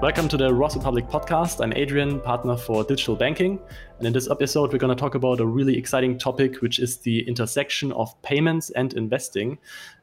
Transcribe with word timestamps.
Welcome 0.00 0.28
to 0.28 0.38
the 0.38 0.54
Ross 0.54 0.76
Republic 0.76 1.08
podcast. 1.08 1.62
I'm 1.62 1.74
Adrian, 1.74 2.20
partner 2.20 2.56
for 2.56 2.82
digital 2.84 3.14
banking. 3.14 3.60
And 3.98 4.06
in 4.06 4.14
this 4.14 4.30
episode, 4.30 4.72
we're 4.72 4.78
going 4.78 4.96
to 4.96 4.98
talk 4.98 5.14
about 5.14 5.40
a 5.40 5.46
really 5.46 5.76
exciting 5.76 6.16
topic, 6.16 6.62
which 6.62 6.78
is 6.78 6.96
the 6.96 7.20
intersection 7.28 7.92
of 7.92 8.10
payments 8.22 8.70
and 8.70 8.94
investing. 8.94 9.58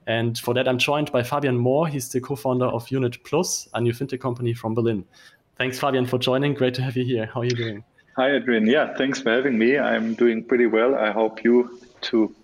And 0.06 0.38
for 0.38 0.54
that, 0.54 0.68
I'm 0.68 0.78
joined 0.78 1.12
by 1.12 1.24
Fabian 1.24 1.58
Mohr. 1.58 1.90
He's 1.90 2.10
the 2.10 2.22
co 2.22 2.36
founder 2.36 2.68
of 2.68 2.92
Unit 2.92 3.18
Plus, 3.24 3.68
a 3.74 3.82
new 3.82 3.92
fintech 3.92 4.22
company 4.22 4.54
from 4.54 4.76
Berlin. 4.76 5.04
Thanks, 5.58 5.80
Fabian, 5.80 6.06
for 6.06 6.20
joining. 6.20 6.54
Great 6.54 6.76
to 6.76 6.84
have 6.84 6.96
you 6.96 7.04
here. 7.04 7.26
How 7.34 7.42
are 7.42 7.46
you 7.46 7.56
doing? 7.56 7.84
Hi, 8.18 8.36
Adrian. 8.36 8.68
Yeah, 8.68 8.94
thanks 8.98 9.20
for 9.20 9.32
having 9.32 9.58
me. 9.58 9.80
I'm 9.80 10.14
doing 10.14 10.44
pretty 10.44 10.68
well. 10.68 10.94
I 10.94 11.10
hope 11.10 11.44
you 11.44 11.80
too. 12.02 12.36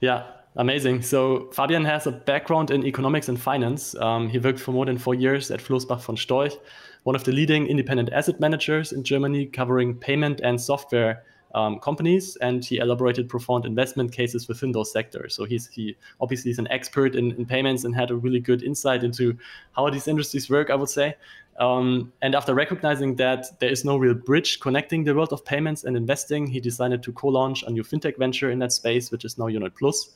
Yeah, 0.00 0.24
Amazing. 0.58 1.02
So 1.02 1.48
Fabian 1.52 1.84
has 1.84 2.08
a 2.08 2.10
background 2.10 2.72
in 2.72 2.84
economics 2.84 3.28
and 3.28 3.40
finance. 3.40 3.94
Um, 3.94 4.28
he 4.28 4.40
worked 4.40 4.58
for 4.58 4.72
more 4.72 4.86
than 4.86 4.98
four 4.98 5.14
years 5.14 5.52
at 5.52 5.60
Flossbach 5.60 6.00
von 6.00 6.16
Storch, 6.16 6.58
one 7.04 7.14
of 7.14 7.22
the 7.22 7.30
leading 7.30 7.68
independent 7.68 8.12
asset 8.12 8.40
managers 8.40 8.90
in 8.92 9.04
Germany, 9.04 9.46
covering 9.46 9.94
payment 9.94 10.40
and 10.42 10.60
software 10.60 11.22
um, 11.54 11.78
companies, 11.78 12.36
and 12.40 12.64
he 12.64 12.78
elaborated 12.78 13.28
profound 13.28 13.66
investment 13.66 14.10
cases 14.10 14.48
within 14.48 14.72
those 14.72 14.90
sectors. 14.90 15.32
So 15.32 15.44
he's 15.44 15.68
he 15.68 15.96
obviously 16.20 16.50
is 16.50 16.58
an 16.58 16.66
expert 16.72 17.14
in, 17.14 17.30
in 17.32 17.46
payments 17.46 17.84
and 17.84 17.94
had 17.94 18.10
a 18.10 18.16
really 18.16 18.40
good 18.40 18.64
insight 18.64 19.04
into 19.04 19.38
how 19.76 19.88
these 19.90 20.08
industries 20.08 20.50
work. 20.50 20.70
I 20.70 20.74
would 20.74 20.90
say. 20.90 21.14
Um, 21.58 22.12
and 22.22 22.36
after 22.36 22.54
recognizing 22.54 23.16
that 23.16 23.58
there 23.58 23.68
is 23.68 23.84
no 23.84 23.96
real 23.96 24.14
bridge 24.14 24.60
connecting 24.60 25.02
the 25.02 25.14
world 25.14 25.32
of 25.32 25.44
payments 25.44 25.84
and 25.84 25.96
investing, 25.96 26.46
he 26.46 26.60
decided 26.60 27.02
to 27.02 27.12
co-launch 27.12 27.64
a 27.64 27.70
new 27.70 27.82
fintech 27.82 28.16
venture 28.16 28.50
in 28.50 28.60
that 28.60 28.72
space, 28.72 29.10
which 29.10 29.24
is 29.24 29.38
now 29.38 29.48
Unit 29.48 29.74
Plus. 29.74 30.10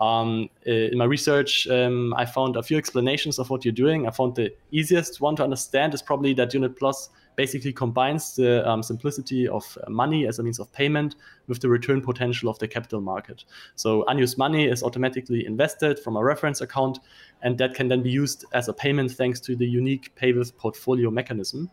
Um, 0.00 0.50
in 0.66 0.98
my 0.98 1.04
research, 1.04 1.68
um, 1.68 2.14
I 2.14 2.24
found 2.24 2.56
a 2.56 2.62
few 2.62 2.76
explanations 2.76 3.38
of 3.38 3.48
what 3.48 3.64
you're 3.64 3.72
doing. 3.72 4.08
I 4.08 4.10
found 4.10 4.34
the 4.34 4.52
easiest 4.72 5.20
one 5.20 5.36
to 5.36 5.44
understand 5.44 5.94
is 5.94 6.02
probably 6.02 6.34
that 6.34 6.52
Unit 6.52 6.76
Plus 6.76 7.10
basically 7.38 7.72
combines 7.72 8.34
the 8.34 8.68
um, 8.68 8.82
simplicity 8.82 9.46
of 9.46 9.78
money 9.86 10.26
as 10.26 10.40
a 10.40 10.42
means 10.42 10.58
of 10.58 10.70
payment 10.72 11.14
with 11.46 11.60
the 11.60 11.68
return 11.68 12.00
potential 12.02 12.50
of 12.50 12.58
the 12.58 12.66
capital 12.66 13.00
market. 13.00 13.44
So 13.76 14.04
unused 14.08 14.36
money 14.38 14.64
is 14.66 14.82
automatically 14.82 15.46
invested 15.46 16.00
from 16.00 16.16
a 16.16 16.22
reference 16.22 16.60
account, 16.60 16.98
and 17.42 17.56
that 17.58 17.74
can 17.74 17.86
then 17.86 18.02
be 18.02 18.10
used 18.10 18.44
as 18.54 18.66
a 18.68 18.72
payment 18.72 19.12
thanks 19.12 19.38
to 19.42 19.54
the 19.54 19.64
unique 19.64 20.12
pay 20.16 20.32
with 20.32 20.58
portfolio 20.58 21.12
mechanism. 21.12 21.70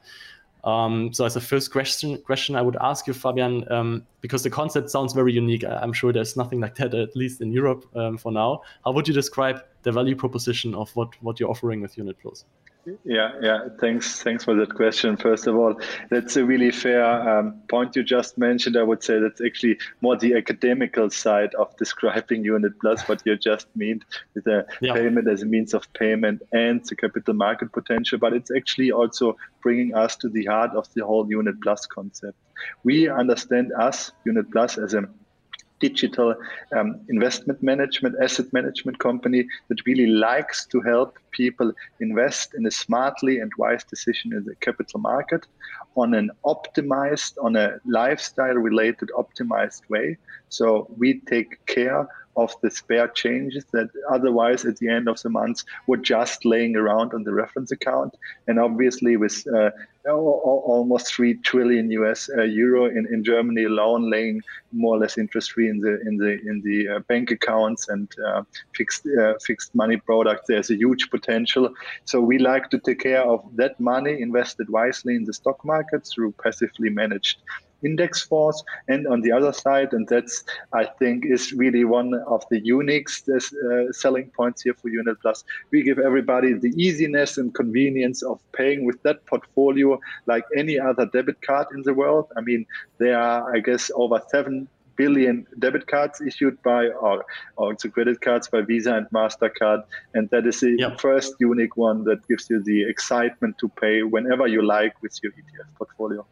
Um, 0.63 1.11
so 1.11 1.25
as 1.25 1.35
a 1.35 1.41
first 1.41 1.71
question, 1.71 2.15
question 2.21 2.55
I 2.55 2.61
would 2.61 2.77
ask 2.79 3.07
you, 3.07 3.13
Fabian, 3.13 3.65
um, 3.71 4.05
because 4.21 4.43
the 4.43 4.51
concept 4.51 4.91
sounds 4.91 5.13
very 5.13 5.33
unique. 5.33 5.63
I'm 5.63 5.93
sure 5.93 6.13
there's 6.13 6.37
nothing 6.37 6.59
like 6.59 6.75
that, 6.75 6.93
at 6.93 7.15
least 7.15 7.41
in 7.41 7.51
Europe 7.51 7.85
um, 7.95 8.19
for 8.19 8.31
now. 8.31 8.61
How 8.83 8.91
would 8.91 9.07
you 9.07 9.15
describe 9.15 9.57
the 9.81 9.91
value 9.91 10.15
proposition 10.15 10.75
of 10.75 10.95
what, 10.95 11.09
what 11.23 11.39
you're 11.39 11.49
offering 11.49 11.81
with 11.81 11.97
Unit 11.97 12.17
Plus? 12.21 12.45
Yeah, 13.03 13.31
yeah. 13.41 13.59
Thanks, 13.79 14.21
thanks 14.21 14.43
for 14.43 14.55
that 14.55 14.75
question. 14.75 15.17
First 15.17 15.47
of 15.47 15.55
all, 15.55 15.79
that's 16.09 16.35
a 16.35 16.45
really 16.45 16.71
fair 16.71 17.03
um, 17.03 17.61
point 17.67 17.95
you 17.95 18.03
just 18.03 18.37
mentioned. 18.37 18.77
I 18.77 18.83
would 18.83 19.03
say 19.03 19.19
that's 19.19 19.41
actually 19.41 19.79
more 20.01 20.15
the 20.15 20.35
academical 20.35 21.09
side 21.09 21.55
of 21.55 21.75
describing 21.77 22.43
Unit 22.43 22.73
Plus, 22.79 23.07
what 23.07 23.21
you 23.25 23.35
just 23.37 23.67
mean 23.75 24.03
with 24.35 24.43
the 24.43 24.67
yeah. 24.81 24.93
payment 24.93 25.27
as 25.27 25.41
a 25.41 25.45
means 25.45 25.73
of 25.73 25.91
payment 25.93 26.43
and 26.51 26.83
the 26.85 26.95
capital 26.95 27.33
market 27.33 27.71
potential. 27.71 28.19
But 28.19 28.33
it's 28.33 28.51
actually 28.55 28.91
also 28.91 29.35
bringing 29.63 29.95
us 29.95 30.15
to 30.17 30.29
the 30.29 30.45
heart 30.45 30.71
of 30.75 30.87
the 30.93 31.05
whole 31.05 31.27
Unit 31.29 31.55
Plus 31.61 31.85
concept. 31.87 32.37
We 32.83 33.09
understand 33.09 33.71
us, 33.73 34.11
Unit 34.25 34.51
Plus, 34.51 34.77
as 34.77 34.93
a 34.93 35.09
digital 35.79 36.35
um, 36.75 36.99
investment 37.09 37.61
management, 37.61 38.15
asset 38.21 38.45
management 38.53 38.99
company 38.99 39.45
that 39.69 39.85
really 39.85 40.07
likes 40.07 40.65
to 40.67 40.81
help 40.81 41.17
people 41.31 41.71
invest 41.99 42.53
in 42.55 42.65
a 42.65 42.71
smartly 42.71 43.39
and 43.39 43.51
wise 43.57 43.83
decision 43.83 44.33
in 44.33 44.43
the 44.45 44.55
capital 44.55 44.99
market 44.99 45.45
on 45.95 46.13
an 46.13 46.29
optimized, 46.45 47.33
on 47.43 47.55
a 47.55 47.77
lifestyle 47.85 48.55
related 48.55 49.09
optimized 49.17 49.81
way. 49.89 50.17
So 50.49 50.87
we 50.97 51.21
take 51.21 51.65
care 51.65 52.07
of 52.37 52.53
the 52.61 52.69
spare 52.69 53.07
changes 53.07 53.65
that 53.71 53.89
otherwise 54.09 54.65
at 54.65 54.77
the 54.77 54.89
end 54.89 55.07
of 55.07 55.21
the 55.21 55.29
month 55.29 55.63
were 55.87 55.97
just 55.97 56.43
laying 56.43 56.75
around 56.75 57.13
on 57.13 57.23
the 57.23 57.33
reference 57.33 57.71
account. 57.71 58.13
And 58.47 58.59
obviously, 58.59 59.15
with 59.15 59.45
uh, 59.55 59.69
almost 60.13 61.13
three 61.13 61.35
trillion 61.35 61.89
US 61.91 62.29
uh, 62.37 62.43
euro 62.43 62.85
in, 62.85 63.07
in 63.11 63.23
Germany 63.23 63.63
alone, 63.63 64.09
laying 64.09 64.41
more 64.71 64.95
or 64.95 64.99
less 64.99 65.17
interest 65.17 65.51
free 65.53 65.69
in 65.69 65.79
the 65.79 65.99
in 66.01 66.17
the 66.17 66.39
in 66.49 66.61
the 66.63 66.95
uh, 66.95 66.99
bank 67.07 67.31
accounts 67.31 67.89
and 67.89 68.11
uh, 68.27 68.43
fixed 68.75 69.07
uh, 69.19 69.33
fixed 69.45 69.73
money 69.73 69.97
products, 69.97 70.43
there's 70.47 70.69
a 70.69 70.75
huge 70.75 71.09
potential. 71.09 71.69
So 72.05 72.21
we 72.21 72.37
like 72.37 72.69
to 72.69 72.79
take 72.79 72.99
care 72.99 73.23
of 73.23 73.43
that 73.55 73.79
money 73.79 74.21
invested 74.21 74.69
wisely 74.69 75.15
in 75.15 75.23
the 75.25 75.33
stock 75.33 75.63
market 75.65 76.07
through 76.13 76.33
passively 76.43 76.89
managed 76.89 77.39
index 77.85 78.23
funds 78.23 78.63
and 78.87 79.07
on 79.07 79.21
the 79.21 79.31
other 79.31 79.53
side 79.53 79.93
and 79.93 80.07
that's 80.07 80.43
i 80.73 80.83
think 80.99 81.25
is 81.25 81.53
really 81.53 81.83
one 81.83 82.13
of 82.27 82.43
the 82.49 82.59
unique 82.59 83.07
uh, 83.33 83.39
selling 83.91 84.29
points 84.37 84.63
here 84.63 84.73
for 84.73 84.89
unit 84.89 85.17
plus 85.21 85.43
we 85.71 85.83
give 85.83 85.99
everybody 85.99 86.53
the 86.53 86.73
easiness 86.75 87.37
and 87.37 87.53
convenience 87.53 88.23
of 88.23 88.39
paying 88.51 88.85
with 88.85 89.01
that 89.03 89.25
portfolio 89.25 89.99
like 90.25 90.45
any 90.55 90.79
other 90.79 91.05
debit 91.07 91.41
card 91.41 91.67
in 91.75 91.81
the 91.83 91.93
world 91.93 92.25
i 92.37 92.41
mean 92.41 92.65
there 92.97 93.19
are 93.19 93.55
i 93.55 93.59
guess 93.59 93.91
over 93.95 94.19
7 94.29 94.67
billion 94.97 95.45
debit 95.59 95.87
cards 95.87 96.21
issued 96.21 96.61
by 96.63 96.87
or 96.87 97.25
also 97.57 97.89
credit 97.89 98.21
cards 98.21 98.47
by 98.47 98.61
Visa 98.61 98.95
and 98.95 99.07
Mastercard, 99.09 99.83
and 100.13 100.29
that 100.29 100.47
is 100.47 100.61
the 100.61 100.75
yep. 100.79 100.99
first 100.99 101.35
unique 101.39 101.77
one 101.77 102.03
that 102.05 102.25
gives 102.27 102.49
you 102.49 102.61
the 102.63 102.87
excitement 102.89 103.57
to 103.59 103.67
pay 103.67 104.03
whenever 104.03 104.47
you 104.47 104.61
like 104.61 104.93
with 105.01 105.17
your 105.21 105.31
ETF 105.33 105.67
portfolio. 105.77 106.25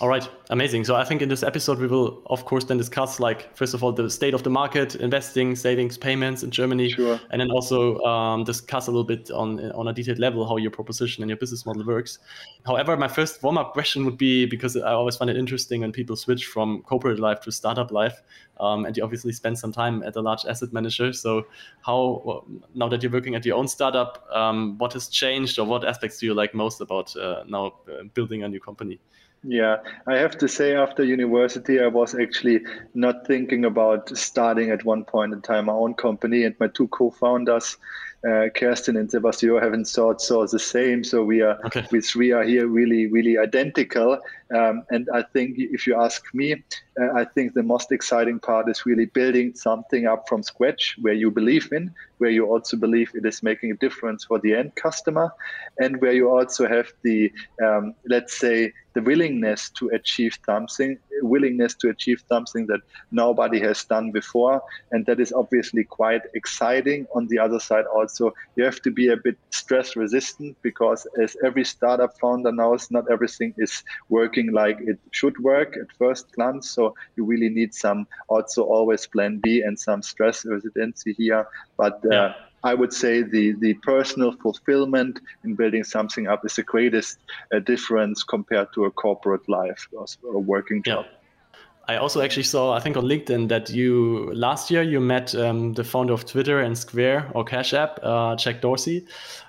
All 0.00 0.08
right, 0.08 0.28
amazing. 0.50 0.84
So 0.84 0.94
I 0.94 1.02
think 1.02 1.22
in 1.22 1.28
this 1.28 1.42
episode 1.42 1.80
we 1.80 1.88
will, 1.88 2.22
of 2.26 2.44
course, 2.44 2.62
then 2.62 2.76
discuss 2.76 3.18
like 3.18 3.56
first 3.56 3.74
of 3.74 3.82
all 3.82 3.90
the 3.90 4.08
state 4.08 4.32
of 4.32 4.44
the 4.44 4.50
market, 4.50 4.94
investing, 4.94 5.56
savings, 5.56 5.98
payments 5.98 6.44
in 6.44 6.52
Germany, 6.52 6.90
sure. 6.90 7.18
and 7.32 7.40
then 7.40 7.50
also 7.50 7.98
um, 8.04 8.44
discuss 8.44 8.86
a 8.86 8.92
little 8.92 9.02
bit 9.02 9.28
on 9.32 9.72
on 9.72 9.88
a 9.88 9.92
detailed 9.92 10.20
level 10.20 10.46
how 10.48 10.56
your 10.56 10.70
proposition 10.70 11.24
and 11.24 11.30
your 11.30 11.36
business 11.36 11.66
model 11.66 11.84
works. 11.84 12.20
However, 12.64 12.96
my 12.96 13.08
first 13.08 13.42
warm 13.42 13.58
up 13.58 13.72
question 13.72 14.04
would 14.04 14.16
be 14.16 14.46
because 14.46 14.76
I 14.76 14.92
always 14.92 15.16
find 15.16 15.30
it 15.30 15.36
interesting 15.36 15.80
when 15.80 15.90
people 15.90 16.14
switch 16.14 16.46
from 16.46 16.82
corporate 16.82 17.18
life 17.18 17.40
to 17.40 17.50
startup 17.50 17.90
life, 17.90 18.22
um, 18.60 18.84
and 18.84 18.96
you 18.96 19.02
obviously 19.02 19.32
spend 19.32 19.58
some 19.58 19.72
time 19.72 20.04
at 20.04 20.14
a 20.14 20.20
large 20.20 20.44
asset 20.44 20.72
manager. 20.72 21.12
So 21.12 21.48
how 21.80 22.44
now 22.72 22.88
that 22.88 23.02
you're 23.02 23.10
working 23.10 23.34
at 23.34 23.44
your 23.44 23.56
own 23.56 23.66
startup, 23.66 24.24
um, 24.32 24.78
what 24.78 24.92
has 24.92 25.08
changed 25.08 25.58
or 25.58 25.66
what 25.66 25.84
aspects 25.84 26.20
do 26.20 26.26
you 26.26 26.34
like 26.34 26.54
most 26.54 26.80
about 26.80 27.16
uh, 27.16 27.42
now 27.48 27.72
uh, 27.88 28.04
building 28.14 28.44
a 28.44 28.48
new 28.48 28.60
company? 28.60 29.00
Yeah, 29.44 29.76
I 30.06 30.16
have 30.16 30.36
to 30.38 30.48
say, 30.48 30.74
after 30.74 31.04
university, 31.04 31.80
I 31.80 31.86
was 31.86 32.14
actually 32.14 32.60
not 32.94 33.26
thinking 33.26 33.64
about 33.64 34.16
starting 34.16 34.70
at 34.70 34.84
one 34.84 35.04
point 35.04 35.32
in 35.32 35.42
time 35.42 35.66
my 35.66 35.72
own 35.72 35.94
company. 35.94 36.44
And 36.44 36.56
my 36.58 36.66
two 36.66 36.88
co 36.88 37.10
founders, 37.10 37.76
uh, 38.24 38.50
Kerstin 38.56 38.98
and 38.98 39.10
Sebastian, 39.10 39.56
haven't 39.60 39.86
thought 39.86 40.20
so 40.20 40.44
the 40.44 40.58
same. 40.58 41.04
So 41.04 41.22
we 41.22 41.40
are, 41.40 41.58
okay. 41.66 41.86
we 41.92 42.00
three 42.00 42.32
are 42.32 42.42
here 42.42 42.66
really, 42.66 43.06
really 43.06 43.38
identical. 43.38 44.18
Um, 44.54 44.84
and 44.90 45.08
I 45.12 45.22
think 45.22 45.56
if 45.58 45.86
you 45.86 46.00
ask 46.00 46.22
me, 46.32 46.64
uh, 47.00 47.12
I 47.14 47.24
think 47.24 47.54
the 47.54 47.62
most 47.62 47.92
exciting 47.92 48.38
part 48.40 48.68
is 48.68 48.86
really 48.86 49.06
building 49.06 49.54
something 49.54 50.06
up 50.06 50.28
from 50.28 50.42
scratch 50.42 50.96
where 51.00 51.14
you 51.14 51.30
believe 51.30 51.72
in, 51.72 51.92
where 52.18 52.30
you 52.30 52.46
also 52.46 52.76
believe 52.76 53.10
it 53.14 53.26
is 53.26 53.42
making 53.42 53.70
a 53.72 53.76
difference 53.76 54.24
for 54.24 54.38
the 54.38 54.54
end 54.54 54.74
customer, 54.74 55.30
and 55.78 56.00
where 56.00 56.12
you 56.12 56.30
also 56.30 56.66
have 56.66 56.88
the, 57.02 57.30
um, 57.62 57.94
let's 58.06 58.38
say, 58.38 58.72
the 58.94 59.02
willingness 59.02 59.70
to 59.70 59.88
achieve 59.90 60.36
something, 60.44 60.98
willingness 61.22 61.74
to 61.74 61.90
achieve 61.90 62.20
something 62.28 62.66
that 62.66 62.80
nobody 63.12 63.60
has 63.60 63.84
done 63.84 64.10
before. 64.10 64.60
And 64.90 65.06
that 65.06 65.20
is 65.20 65.32
obviously 65.32 65.84
quite 65.84 66.22
exciting. 66.34 67.06
On 67.14 67.28
the 67.28 67.38
other 67.38 67.60
side, 67.60 67.84
also, 67.94 68.34
you 68.56 68.64
have 68.64 68.80
to 68.82 68.90
be 68.90 69.08
a 69.08 69.16
bit 69.16 69.36
stress 69.50 69.94
resistant 69.94 70.56
because, 70.62 71.06
as 71.22 71.36
every 71.44 71.64
startup 71.64 72.18
founder 72.18 72.50
knows, 72.50 72.90
not 72.90 73.10
everything 73.10 73.54
is 73.58 73.84
working 74.08 74.37
like 74.46 74.78
it 74.80 74.98
should 75.12 75.38
work 75.40 75.76
at 75.76 75.86
first 75.98 76.26
glance. 76.32 76.70
So 76.70 76.94
you 77.16 77.24
really 77.24 77.48
need 77.48 77.74
some 77.74 78.06
also 78.28 78.62
always 78.62 79.06
plan 79.06 79.40
B 79.42 79.62
and 79.62 79.78
some 79.78 80.02
stress 80.02 80.44
residency 80.46 81.14
here. 81.18 81.46
But 81.76 81.94
uh, 82.06 82.10
yeah. 82.10 82.32
I 82.64 82.74
would 82.74 82.92
say 82.92 83.22
the, 83.22 83.54
the 83.60 83.74
personal 83.82 84.32
fulfillment 84.42 85.20
in 85.44 85.54
building 85.54 85.84
something 85.84 86.26
up 86.26 86.44
is 86.44 86.54
the 86.54 86.62
greatest 86.62 87.18
uh, 87.54 87.60
difference 87.60 88.24
compared 88.24 88.68
to 88.74 88.84
a 88.84 88.90
corporate 88.90 89.48
life 89.48 89.86
or 89.92 90.06
a 90.34 90.38
working 90.38 90.82
job. 90.82 91.04
Yeah. 91.08 91.17
I 91.88 91.96
also 91.96 92.20
actually 92.20 92.42
saw, 92.42 92.74
I 92.74 92.80
think 92.80 92.98
on 92.98 93.04
LinkedIn, 93.04 93.48
that 93.48 93.70
you 93.70 94.30
last 94.34 94.70
year 94.70 94.82
you 94.82 95.00
met 95.00 95.34
um, 95.34 95.72
the 95.72 95.82
founder 95.82 96.12
of 96.12 96.26
Twitter 96.26 96.60
and 96.60 96.76
Square 96.76 97.30
or 97.34 97.44
Cash 97.44 97.72
App, 97.72 97.98
uh, 98.02 98.36
Jack 98.36 98.60
Dorsey, 98.60 99.06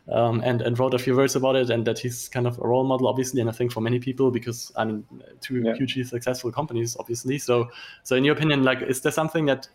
um, 0.09 0.41
and 0.45 0.61
and 0.61 0.79
wrote 0.79 0.93
a 0.93 0.99
few 0.99 1.17
words 1.17 1.35
about 1.35 1.57
it, 1.57 1.69
and 1.69 1.85
that 1.85 1.99
he's 1.99 2.29
kind 2.29 2.47
of 2.47 2.57
a 2.59 2.65
role 2.65 2.85
model, 2.85 3.09
obviously, 3.09 3.41
and 3.41 3.49
I 3.49 3.53
think 3.53 3.73
for 3.73 3.81
many 3.81 3.99
people 3.99 4.31
because 4.31 4.71
I 4.77 4.85
mean, 4.85 5.03
two 5.41 5.63
yeah. 5.63 5.75
hugely 5.75 6.05
successful 6.05 6.49
companies, 6.49 6.95
obviously. 6.97 7.39
So, 7.39 7.69
so 8.03 8.15
in 8.15 8.23
your 8.23 8.35
opinion, 8.35 8.63
like, 8.63 8.81
is 8.83 9.01
there 9.01 9.11
something 9.11 9.45
that 9.47 9.67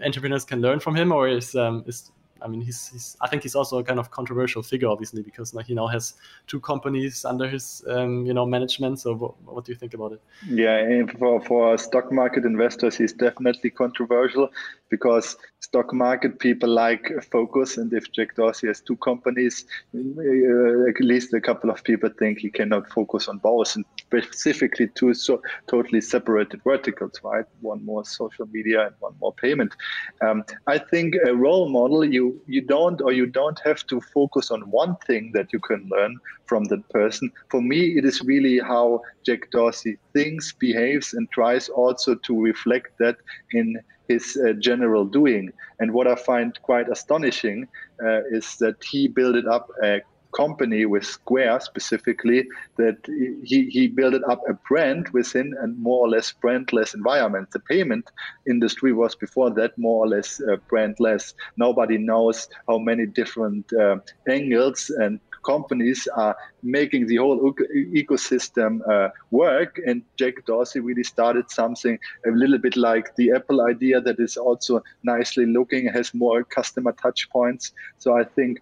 entrepreneurs 0.00 0.44
can 0.44 0.60
learn 0.60 0.78
from 0.78 0.94
him, 0.94 1.10
or 1.10 1.26
is 1.26 1.56
um, 1.56 1.82
is 1.88 2.12
I 2.44 2.48
mean, 2.48 2.60
he's, 2.60 2.88
he's 2.88 3.16
I 3.20 3.28
think 3.28 3.42
he's 3.42 3.54
also 3.54 3.78
a 3.78 3.84
kind 3.84 3.98
of 3.98 4.10
controversial 4.10 4.62
figure, 4.62 4.88
obviously, 4.88 5.22
because 5.22 5.56
he 5.66 5.74
now 5.74 5.86
has 5.86 6.14
two 6.46 6.60
companies 6.60 7.24
under 7.24 7.48
his 7.48 7.82
um, 7.88 8.26
you 8.26 8.34
know 8.34 8.44
management. 8.44 9.00
So 9.00 9.14
what, 9.14 9.42
what 9.42 9.64
do 9.64 9.72
you 9.72 9.78
think 9.78 9.94
about 9.94 10.12
it? 10.12 10.20
Yeah, 10.48 11.04
for 11.18 11.40
for 11.40 11.78
stock 11.78 12.12
market 12.12 12.44
investors, 12.44 12.96
he's 12.96 13.12
definitely 13.12 13.70
controversial 13.70 14.50
because 14.90 15.36
stock 15.60 15.92
market 15.92 16.38
people 16.38 16.68
like 16.68 17.10
focus, 17.30 17.78
and 17.78 17.92
if 17.92 18.12
Jack 18.12 18.36
Dorsey 18.36 18.66
has 18.66 18.80
two 18.80 18.96
companies, 18.96 19.64
uh, 19.94 20.88
at 20.90 21.00
least 21.00 21.32
a 21.32 21.40
couple 21.40 21.70
of 21.70 21.82
people 21.82 22.10
think 22.18 22.38
he 22.38 22.50
cannot 22.50 22.88
focus 22.90 23.26
on 23.28 23.38
both, 23.38 23.74
and 23.74 23.84
specifically 23.98 24.88
two 24.94 25.14
so 25.14 25.40
totally 25.66 26.00
separated 26.00 26.62
verticals, 26.62 27.18
right? 27.24 27.46
One 27.60 27.84
more 27.84 28.04
social 28.04 28.46
media 28.46 28.86
and 28.86 28.94
one 29.00 29.14
more 29.20 29.32
payment. 29.32 29.72
Um, 30.20 30.44
I 30.66 30.78
think 30.78 31.14
a 31.26 31.34
role 31.34 31.68
model 31.68 32.04
you 32.04 32.33
you 32.46 32.62
don't 32.62 33.00
or 33.00 33.12
you 33.12 33.26
don't 33.26 33.60
have 33.64 33.84
to 33.86 34.00
focus 34.12 34.50
on 34.50 34.60
one 34.70 34.96
thing 35.06 35.30
that 35.34 35.52
you 35.52 35.60
can 35.60 35.88
learn 35.90 36.16
from 36.46 36.64
that 36.64 36.88
person. 36.90 37.30
For 37.50 37.62
me, 37.62 37.96
it 37.98 38.04
is 38.04 38.20
really 38.22 38.58
how 38.58 39.00
Jack 39.26 39.50
Dorsey 39.52 39.96
thinks, 40.14 40.52
behaves, 40.58 41.14
and 41.14 41.28
tries 41.32 41.68
also 41.68 42.16
to 42.26 42.42
reflect 42.42 42.88
that 43.00 43.16
in 43.52 43.76
his 44.08 44.38
uh, 44.46 44.52
general 44.60 45.04
doing. 45.04 45.50
And 45.78 45.92
what 45.92 46.06
I 46.06 46.14
find 46.14 46.52
quite 46.62 46.88
astonishing 46.90 47.66
uh, 48.04 48.20
is 48.30 48.56
that 48.60 48.76
he 48.90 49.08
built 49.08 49.36
it 49.36 49.46
up 49.46 49.66
a 49.82 50.00
company 50.34 50.84
with 50.86 51.04
Square 51.04 51.60
specifically 51.60 52.46
that 52.76 52.96
he, 53.44 53.68
he 53.70 53.88
built 53.88 54.22
up 54.28 54.42
a 54.48 54.54
brand 54.68 55.08
within 55.10 55.54
a 55.62 55.66
more 55.68 56.00
or 56.00 56.08
less 56.08 56.32
brandless 56.42 56.94
environment. 56.94 57.50
The 57.52 57.60
payment 57.60 58.10
industry 58.48 58.92
was 58.92 59.14
before 59.14 59.50
that 59.54 59.76
more 59.78 60.04
or 60.04 60.08
less 60.08 60.40
uh, 60.40 60.56
brandless. 60.70 61.34
Nobody 61.56 61.98
knows 61.98 62.48
how 62.68 62.78
many 62.78 63.06
different 63.06 63.72
uh, 63.72 63.96
angles 64.28 64.90
and 64.90 65.20
companies 65.44 66.08
are 66.16 66.36
making 66.62 67.06
the 67.06 67.16
whole 67.16 67.52
ecosystem 67.94 68.80
uh, 68.90 69.10
work. 69.30 69.78
And 69.86 70.02
Jack 70.16 70.44
Dorsey 70.46 70.80
really 70.80 71.04
started 71.04 71.50
something 71.50 71.98
a 72.26 72.30
little 72.30 72.58
bit 72.58 72.76
like 72.76 73.14
the 73.16 73.32
Apple 73.32 73.60
idea 73.60 74.00
that 74.00 74.18
is 74.18 74.36
also 74.36 74.82
nicely 75.02 75.46
looking, 75.46 75.86
has 75.88 76.14
more 76.14 76.42
customer 76.44 76.92
touch 76.92 77.28
points. 77.30 77.72
So 77.98 78.16
I 78.16 78.24
think 78.24 78.60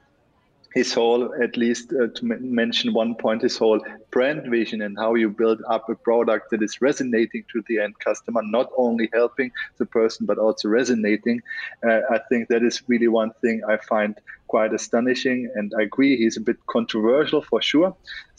his 0.74 0.92
whole, 0.94 1.32
at 1.42 1.56
least 1.56 1.92
uh, 1.92 2.06
to 2.14 2.22
m- 2.32 2.54
mention 2.54 2.92
one 2.92 3.14
point, 3.14 3.42
his 3.42 3.56
whole 3.56 3.80
brand 4.10 4.50
vision 4.50 4.82
and 4.82 4.96
how 4.98 5.14
you 5.14 5.28
build 5.30 5.60
up 5.68 5.88
a 5.88 5.94
product 5.96 6.46
that 6.50 6.62
is 6.62 6.80
resonating 6.80 7.44
to 7.52 7.62
the 7.68 7.78
end 7.78 7.94
customer, 8.04 8.40
not 8.44 8.68
only 8.76 9.08
helping 9.12 9.50
the 9.78 9.86
person, 9.86 10.26
but 10.26 10.38
also 10.38 10.68
resonating. 10.68 11.40
Uh, 11.86 12.00
I 12.10 12.20
think 12.28 12.48
that 12.48 12.62
is 12.62 12.82
really 12.88 13.08
one 13.08 13.30
thing 13.42 13.62
I 13.68 13.78
find 13.88 14.16
quite 14.54 14.72
astonishing. 14.80 15.38
And 15.56 15.72
I 15.78 15.82
agree, 15.88 16.12
he's 16.22 16.36
a 16.36 16.44
bit 16.50 16.58
controversial 16.76 17.40
for 17.50 17.60
sure. 17.70 17.90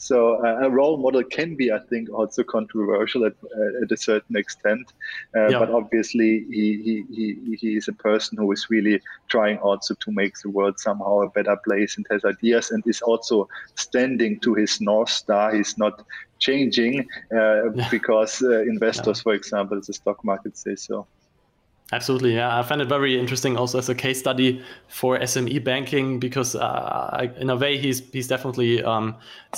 So 0.08 0.16
uh, 0.46 0.66
a 0.66 0.70
role 0.70 0.96
model 1.04 1.24
can 1.38 1.50
be, 1.60 1.66
I 1.78 1.80
think, 1.90 2.04
also 2.18 2.40
controversial 2.56 3.22
at, 3.30 3.36
uh, 3.58 3.82
at 3.82 3.90
a 3.96 3.96
certain 3.96 4.36
extent. 4.42 4.86
Uh, 5.36 5.48
yeah. 5.48 5.58
But 5.60 5.70
obviously, 5.80 6.30
he, 6.58 6.66
he, 6.86 6.94
he, 7.16 7.56
he 7.62 7.70
is 7.80 7.88
a 7.88 7.96
person 8.08 8.38
who 8.38 8.48
is 8.56 8.62
really 8.74 8.96
trying 9.34 9.58
also 9.58 9.92
to 10.04 10.08
make 10.20 10.34
the 10.44 10.50
world 10.50 10.76
somehow 10.78 11.14
a 11.22 11.30
better 11.30 11.56
place 11.66 11.96
and 11.96 12.06
has 12.12 12.24
ideas 12.24 12.70
and 12.70 12.80
is 12.86 13.02
also 13.10 13.48
standing 13.86 14.38
to 14.44 14.54
his 14.54 14.80
North 14.80 15.12
Star. 15.22 15.46
He's 15.58 15.76
not 15.84 15.94
changing 16.38 16.94
uh, 17.38 17.62
because 17.90 18.34
uh, 18.42 18.62
investors, 18.74 19.18
yeah. 19.18 19.26
for 19.26 19.34
example, 19.40 19.80
the 19.84 19.94
stock 20.00 20.18
market 20.30 20.56
say 20.64 20.76
so. 20.76 21.06
Absolutely, 21.92 22.34
yeah. 22.34 22.58
I 22.58 22.62
find 22.62 22.80
it 22.80 22.88
very 22.88 23.20
interesting 23.20 23.58
also 23.58 23.78
as 23.78 23.90
a 23.90 23.94
case 23.94 24.18
study 24.18 24.62
for 24.88 25.18
SME 25.18 25.62
banking 25.62 26.18
because, 26.18 26.56
uh, 26.56 27.28
in 27.38 27.50
a 27.50 27.56
way, 27.56 27.76
he's 27.76 28.00
he's 28.10 28.26
definitely 28.26 28.82
um, 28.82 29.16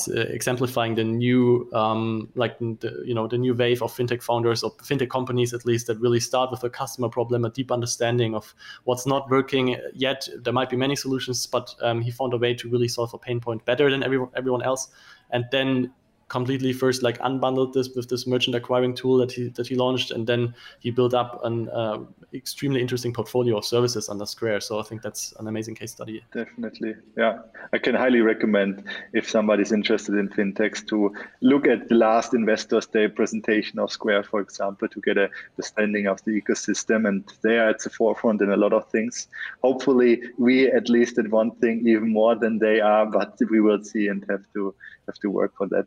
uh, 0.08 0.20
exemplifying 0.22 0.96
the 0.96 1.04
new 1.04 1.70
um, 1.72 2.28
like 2.34 2.58
the, 2.58 3.00
you 3.06 3.14
know 3.14 3.28
the 3.28 3.38
new 3.38 3.54
wave 3.54 3.80
of 3.80 3.96
fintech 3.96 4.24
founders 4.24 4.64
or 4.64 4.72
fintech 4.78 5.08
companies 5.08 5.54
at 5.54 5.64
least 5.64 5.86
that 5.86 6.00
really 6.00 6.18
start 6.18 6.50
with 6.50 6.64
a 6.64 6.68
customer 6.68 7.08
problem, 7.08 7.44
a 7.44 7.50
deep 7.50 7.70
understanding 7.70 8.34
of 8.34 8.56
what's 8.84 9.06
not 9.06 9.30
working 9.30 9.76
yet. 9.94 10.28
There 10.36 10.52
might 10.52 10.68
be 10.68 10.76
many 10.76 10.96
solutions, 10.96 11.46
but 11.46 11.76
um, 11.80 12.00
he 12.00 12.10
found 12.10 12.34
a 12.34 12.38
way 12.38 12.54
to 12.54 12.68
really 12.68 12.88
solve 12.88 13.14
a 13.14 13.18
pain 13.18 13.38
point 13.38 13.64
better 13.64 13.88
than 13.88 14.02
every, 14.02 14.18
everyone 14.34 14.62
else, 14.62 14.88
and 15.30 15.44
then 15.52 15.92
completely 16.28 16.72
first 16.72 17.02
like 17.02 17.18
unbundled 17.18 17.72
this 17.72 17.88
with 17.94 18.08
this 18.08 18.26
merchant 18.26 18.56
acquiring 18.56 18.94
tool 18.94 19.16
that 19.18 19.30
he 19.30 19.48
that 19.50 19.66
he 19.66 19.76
launched, 19.76 20.10
and 20.10 20.26
then 20.26 20.54
he 20.80 20.90
built 20.90 21.14
up 21.14 21.44
an 21.44 21.68
uh, 21.68 21.98
extremely 22.34 22.80
interesting 22.80 23.12
portfolio 23.12 23.56
of 23.56 23.64
services 23.64 24.08
under 24.08 24.26
Square. 24.26 24.60
So 24.60 24.80
I 24.80 24.82
think 24.82 25.02
that's 25.02 25.32
an 25.38 25.46
amazing 25.46 25.76
case 25.76 25.92
study. 25.92 26.24
Definitely, 26.32 26.94
yeah. 27.16 27.38
I 27.72 27.78
can 27.78 27.94
highly 27.94 28.20
recommend 28.20 28.84
if 29.12 29.28
somebody's 29.28 29.72
interested 29.72 30.16
in 30.16 30.28
fintechs 30.28 30.86
to 30.88 31.14
look 31.42 31.66
at 31.66 31.88
the 31.88 31.94
last 31.94 32.34
Investors 32.34 32.86
Day 32.86 33.08
presentation 33.08 33.78
of 33.78 33.92
Square, 33.92 34.24
for 34.24 34.40
example, 34.40 34.88
to 34.88 35.00
get 35.00 35.16
a 35.16 35.30
understanding 35.56 36.06
of 36.06 36.22
the 36.24 36.40
ecosystem. 36.40 37.06
And 37.08 37.24
they 37.42 37.58
are 37.58 37.68
at 37.68 37.80
the 37.80 37.90
forefront 37.90 38.42
in 38.42 38.50
a 38.50 38.56
lot 38.56 38.72
of 38.72 38.88
things. 38.90 39.28
Hopefully, 39.62 40.22
we 40.38 40.66
at 40.66 40.88
least 40.88 41.18
at 41.18 41.28
one 41.30 41.52
thing 41.56 41.86
even 41.86 42.12
more 42.12 42.34
than 42.34 42.58
they 42.58 42.80
are, 42.80 43.06
but 43.06 43.38
we 43.50 43.60
will 43.60 43.82
see 43.84 44.08
and 44.08 44.24
have 44.28 44.44
to 44.54 44.74
have 45.06 45.18
to 45.20 45.30
work 45.30 45.52
for 45.56 45.68
that. 45.68 45.86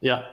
Yeah. 0.00 0.24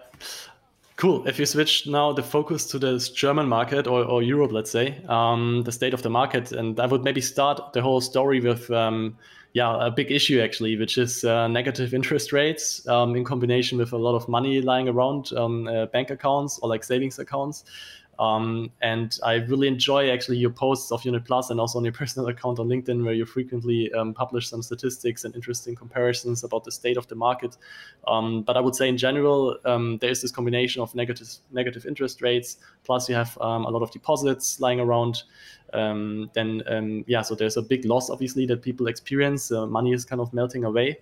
Cool. 0.95 1.27
If 1.27 1.39
you 1.39 1.45
switch 1.45 1.87
now 1.87 2.13
the 2.13 2.23
focus 2.23 2.65
to 2.67 2.79
the 2.79 2.97
German 3.13 3.47
market 3.47 3.87
or, 3.87 4.05
or 4.05 4.21
Europe, 4.21 4.51
let's 4.51 4.71
say, 4.71 5.01
um, 5.09 5.63
the 5.63 5.71
state 5.71 5.93
of 5.93 6.01
the 6.01 6.09
market, 6.09 6.51
and 6.51 6.79
I 6.79 6.85
would 6.85 7.03
maybe 7.03 7.19
start 7.19 7.73
the 7.73 7.81
whole 7.81 7.99
story 7.99 8.39
with, 8.39 8.69
um, 8.69 9.17
yeah, 9.53 9.85
a 9.85 9.91
big 9.91 10.11
issue 10.11 10.39
actually, 10.39 10.77
which 10.77 10.97
is 10.97 11.23
uh, 11.23 11.47
negative 11.47 11.93
interest 11.93 12.31
rates 12.31 12.87
um, 12.87 13.15
in 13.15 13.23
combination 13.23 13.77
with 13.77 13.91
a 13.91 13.97
lot 13.97 14.15
of 14.15 14.29
money 14.29 14.61
lying 14.61 14.87
around 14.87 15.33
um, 15.33 15.67
uh, 15.67 15.87
bank 15.87 16.11
accounts 16.11 16.59
or 16.59 16.69
like 16.69 16.83
savings 16.83 17.19
accounts. 17.19 17.65
Um, 18.19 18.71
and 18.81 19.17
I 19.23 19.35
really 19.35 19.67
enjoy 19.67 20.11
actually 20.11 20.37
your 20.37 20.51
posts 20.51 20.91
of 20.91 21.03
Unit 21.03 21.25
Plus 21.25 21.49
and 21.49 21.59
also 21.59 21.79
on 21.79 21.83
your 21.83 21.93
personal 22.01 22.27
account 22.29 22.59
on 22.59 22.67
LinkedIn, 22.67 23.03
where 23.03 23.13
you 23.13 23.25
frequently 23.25 23.91
um, 23.93 24.13
publish 24.13 24.49
some 24.49 24.61
statistics 24.61 25.23
and 25.23 25.35
interesting 25.35 25.75
comparisons 25.75 26.43
about 26.43 26.63
the 26.63 26.71
state 26.71 26.97
of 26.97 27.07
the 27.07 27.15
market. 27.15 27.57
Um, 28.07 28.43
but 28.43 28.57
I 28.57 28.61
would 28.61 28.75
say 28.75 28.87
in 28.87 28.97
general, 28.97 29.57
um, 29.65 29.97
there 29.99 30.09
is 30.09 30.21
this 30.21 30.31
combination 30.31 30.81
of 30.81 30.93
negative 30.95 31.27
negative 31.51 31.85
interest 31.85 32.21
rates, 32.21 32.57
plus 32.83 33.09
you 33.09 33.15
have 33.15 33.37
um, 33.41 33.65
a 33.65 33.69
lot 33.69 33.81
of 33.81 33.91
deposits 33.91 34.59
lying 34.59 34.79
around. 34.79 35.23
Um, 35.73 36.29
then 36.35 37.03
yeah, 37.07 37.23
so 37.23 37.33
there's 37.33 37.57
a 37.57 37.61
big 37.61 37.83
loss 37.85 38.11
obviously 38.11 38.45
that 38.45 38.61
people 38.61 38.87
experience. 38.87 39.51
Uh, 39.51 39.65
money 39.65 39.91
is 39.91 40.05
kind 40.05 40.21
of 40.21 40.31
melting 40.33 40.65
away 40.65 40.99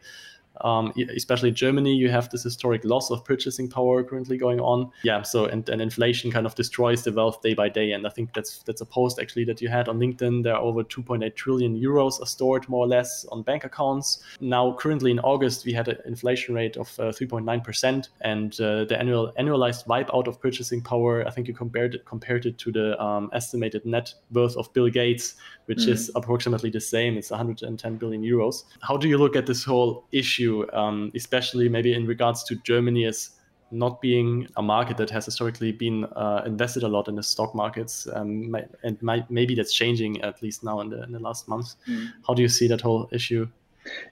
um, 0.63 0.93
especially 1.15 1.51
Germany, 1.51 1.95
you 1.95 2.09
have 2.09 2.29
this 2.29 2.43
historic 2.43 2.83
loss 2.85 3.09
of 3.11 3.23
purchasing 3.25 3.69
power 3.69 4.03
currently 4.03 4.37
going 4.37 4.59
on. 4.59 4.91
Yeah, 5.03 5.21
so 5.21 5.45
and, 5.45 5.67
and 5.69 5.81
inflation 5.81 6.31
kind 6.31 6.45
of 6.45 6.55
destroys 6.55 7.03
the 7.03 7.11
wealth 7.11 7.41
day 7.41 7.53
by 7.53 7.69
day. 7.69 7.91
And 7.91 8.05
I 8.05 8.09
think 8.09 8.33
that's 8.33 8.59
that's 8.63 8.81
a 8.81 8.85
post 8.85 9.19
actually 9.19 9.45
that 9.45 9.61
you 9.61 9.69
had 9.69 9.87
on 9.87 9.99
LinkedIn. 9.99 10.43
There 10.43 10.55
are 10.55 10.61
over 10.61 10.83
2.8 10.83 11.35
trillion 11.35 11.79
euros 11.79 12.21
are 12.21 12.25
stored 12.25 12.67
more 12.69 12.85
or 12.85 12.87
less 12.87 13.25
on 13.25 13.43
bank 13.43 13.63
accounts. 13.63 14.23
Now, 14.39 14.73
currently 14.73 15.11
in 15.11 15.19
August, 15.19 15.65
we 15.65 15.73
had 15.73 15.87
an 15.87 15.97
inflation 16.05 16.55
rate 16.55 16.77
of 16.77 16.87
uh, 16.99 17.03
3.9 17.11 17.63
percent, 17.63 18.09
and 18.21 18.59
uh, 18.59 18.85
the 18.85 18.97
annual 18.97 19.33
annualized 19.39 19.87
wipe 19.87 20.09
out 20.13 20.27
of 20.27 20.39
purchasing 20.41 20.81
power. 20.81 21.27
I 21.27 21.31
think 21.31 21.47
you 21.47 21.53
compared 21.53 21.95
it 21.95 22.05
compared 22.05 22.45
it 22.45 22.57
to 22.59 22.71
the 22.71 23.01
um, 23.01 23.29
estimated 23.33 23.85
net 23.85 24.13
worth 24.31 24.55
of 24.57 24.71
Bill 24.73 24.89
Gates, 24.89 25.35
which 25.71 25.83
mm-hmm. 25.83 25.93
is 25.93 26.11
approximately 26.15 26.69
the 26.69 26.81
same. 26.81 27.17
It's 27.17 27.31
110 27.31 27.95
billion 27.95 28.21
euros. 28.21 28.65
How 28.81 28.97
do 28.97 29.07
you 29.07 29.17
look 29.17 29.37
at 29.37 29.45
this 29.45 29.63
whole 29.63 30.05
issue, 30.11 30.65
um, 30.73 31.13
especially 31.15 31.69
maybe 31.69 31.93
in 31.93 32.05
regards 32.05 32.43
to 32.43 32.57
Germany 32.57 33.05
as 33.05 33.29
not 33.71 34.01
being 34.01 34.49
a 34.57 34.61
market 34.61 34.97
that 34.97 35.09
has 35.09 35.23
historically 35.23 35.71
been 35.71 36.03
uh, 36.03 36.41
invested 36.45 36.83
a 36.83 36.89
lot 36.89 37.07
in 37.07 37.15
the 37.15 37.23
stock 37.23 37.55
markets, 37.55 38.05
um, 38.13 38.53
and 38.83 39.01
might, 39.01 39.31
maybe 39.31 39.55
that's 39.55 39.71
changing 39.71 40.21
at 40.23 40.41
least 40.41 40.61
now 40.61 40.81
in 40.81 40.89
the 40.89 41.03
in 41.03 41.13
the 41.13 41.19
last 41.19 41.47
month. 41.47 41.75
Mm. 41.87 42.09
How 42.27 42.33
do 42.33 42.41
you 42.41 42.49
see 42.49 42.67
that 42.67 42.81
whole 42.81 43.07
issue? 43.13 43.47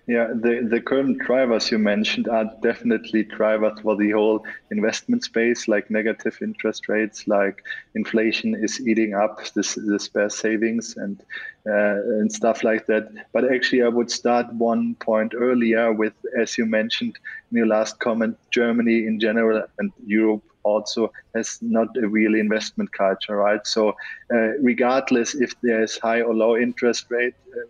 Yeah, 0.07 0.29
the, 0.33 0.67
the 0.67 0.81
current 0.81 1.19
drivers 1.19 1.69
you 1.69 1.77
mentioned 1.77 2.27
are 2.27 2.51
definitely 2.63 3.23
drivers 3.23 3.79
for 3.81 3.95
the 3.95 4.09
whole 4.11 4.43
investment 4.71 5.23
space, 5.23 5.67
like 5.67 5.91
negative 5.91 6.39
interest 6.41 6.89
rates, 6.89 7.27
like 7.27 7.63
inflation 7.93 8.55
is 8.55 8.81
eating 8.87 9.13
up 9.13 9.39
this 9.53 9.75
the 9.75 9.99
spare 9.99 10.31
savings 10.31 10.97
and 10.97 11.21
uh, 11.67 12.01
and 12.19 12.31
stuff 12.31 12.63
like 12.63 12.87
that. 12.87 13.11
But 13.31 13.51
actually, 13.53 13.83
I 13.83 13.89
would 13.89 14.09
start 14.09 14.51
one 14.53 14.95
point 14.95 15.33
earlier 15.35 15.93
with, 15.93 16.13
as 16.35 16.57
you 16.57 16.65
mentioned 16.65 17.19
in 17.51 17.57
your 17.57 17.67
last 17.67 17.99
comment, 17.99 18.37
Germany 18.49 19.05
in 19.05 19.19
general 19.19 19.63
and 19.77 19.91
Europe 20.03 20.43
also 20.63 21.11
has 21.35 21.59
not 21.61 21.95
a 21.97 22.07
real 22.07 22.33
investment 22.33 22.91
culture, 22.91 23.35
right? 23.35 23.65
So, 23.67 23.89
uh, 24.33 24.57
regardless 24.61 25.35
if 25.35 25.53
there's 25.61 25.99
high 25.99 26.21
or 26.21 26.33
low 26.33 26.57
interest 26.57 27.05
rate. 27.11 27.35
Uh, 27.55 27.67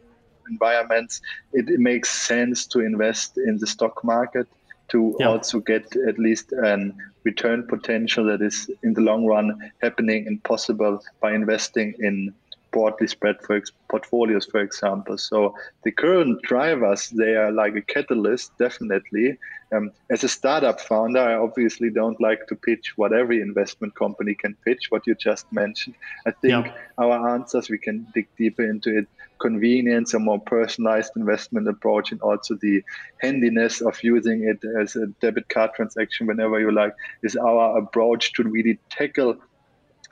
environments, 0.50 1.22
it, 1.54 1.70
it 1.70 1.80
makes 1.80 2.10
sense 2.10 2.66
to 2.68 2.80
invest 2.80 3.38
in 3.38 3.58
the 3.58 3.68
stock 3.68 4.04
market 4.04 4.48
to 4.90 5.16
yeah. 5.20 5.28
also 5.28 5.60
get 5.60 5.86
at 6.08 6.18
least 6.18 6.52
an 6.52 6.96
return 7.24 7.66
potential 7.68 8.26
that 8.26 8.42
is 8.42 8.70
in 8.84 8.94
the 8.94 9.02
long 9.02 9.26
run 9.26 9.72
happening 9.82 10.26
and 10.28 10.44
possible 10.44 11.00
by 11.22 11.34
investing 11.34 11.94
in 12.00 12.34
broadly 12.72 13.08
spread 13.08 13.38
for 13.42 13.62
portfolios, 13.90 14.46
for 14.46 14.62
example. 14.62 15.18
So 15.18 15.56
the 15.84 15.92
current 15.92 16.42
drivers, 16.44 17.10
they 17.10 17.36
are 17.36 17.52
like 17.52 17.76
a 17.76 17.82
catalyst, 17.82 18.58
definitely. 18.58 19.38
Um, 19.72 19.92
as 20.10 20.24
a 20.24 20.28
startup 20.28 20.80
founder, 20.80 21.20
I 21.20 21.36
obviously 21.36 21.90
don't 21.90 22.20
like 22.20 22.48
to 22.48 22.56
pitch 22.56 22.94
what 22.98 23.14
every 23.14 23.42
investment 23.42 23.96
company 23.96 24.34
can 24.34 24.56
pitch, 24.66 24.90
what 24.90 25.06
you 25.06 25.16
just 25.16 25.52
mentioned. 25.52 25.96
I 26.26 26.32
think 26.32 26.66
yeah. 26.66 26.74
our 26.98 27.30
answers, 27.30 27.70
we 27.70 27.78
can 27.78 28.08
dig 28.14 28.28
deeper 28.38 28.64
into 28.64 28.98
it. 28.98 29.08
Convenience, 29.40 30.14
a 30.14 30.20
more 30.20 30.40
personalized 30.40 31.14
investment 31.16 31.68
approach, 31.68 32.12
and 32.12 32.22
also 32.22 32.56
the 32.56 32.84
handiness 33.20 33.80
of 33.80 34.04
using 34.04 34.44
it 34.44 34.60
as 34.78 34.96
a 34.98 35.08
debit 35.22 35.48
card 35.48 35.72
transaction 35.76 36.28
whenever 36.28 36.60
you 36.60 36.72
like 36.72 36.94
is 37.24 37.38
our 37.38 37.78
approach 37.78 38.34
to 38.34 38.44
really 38.44 38.80
tackle 38.90 39.38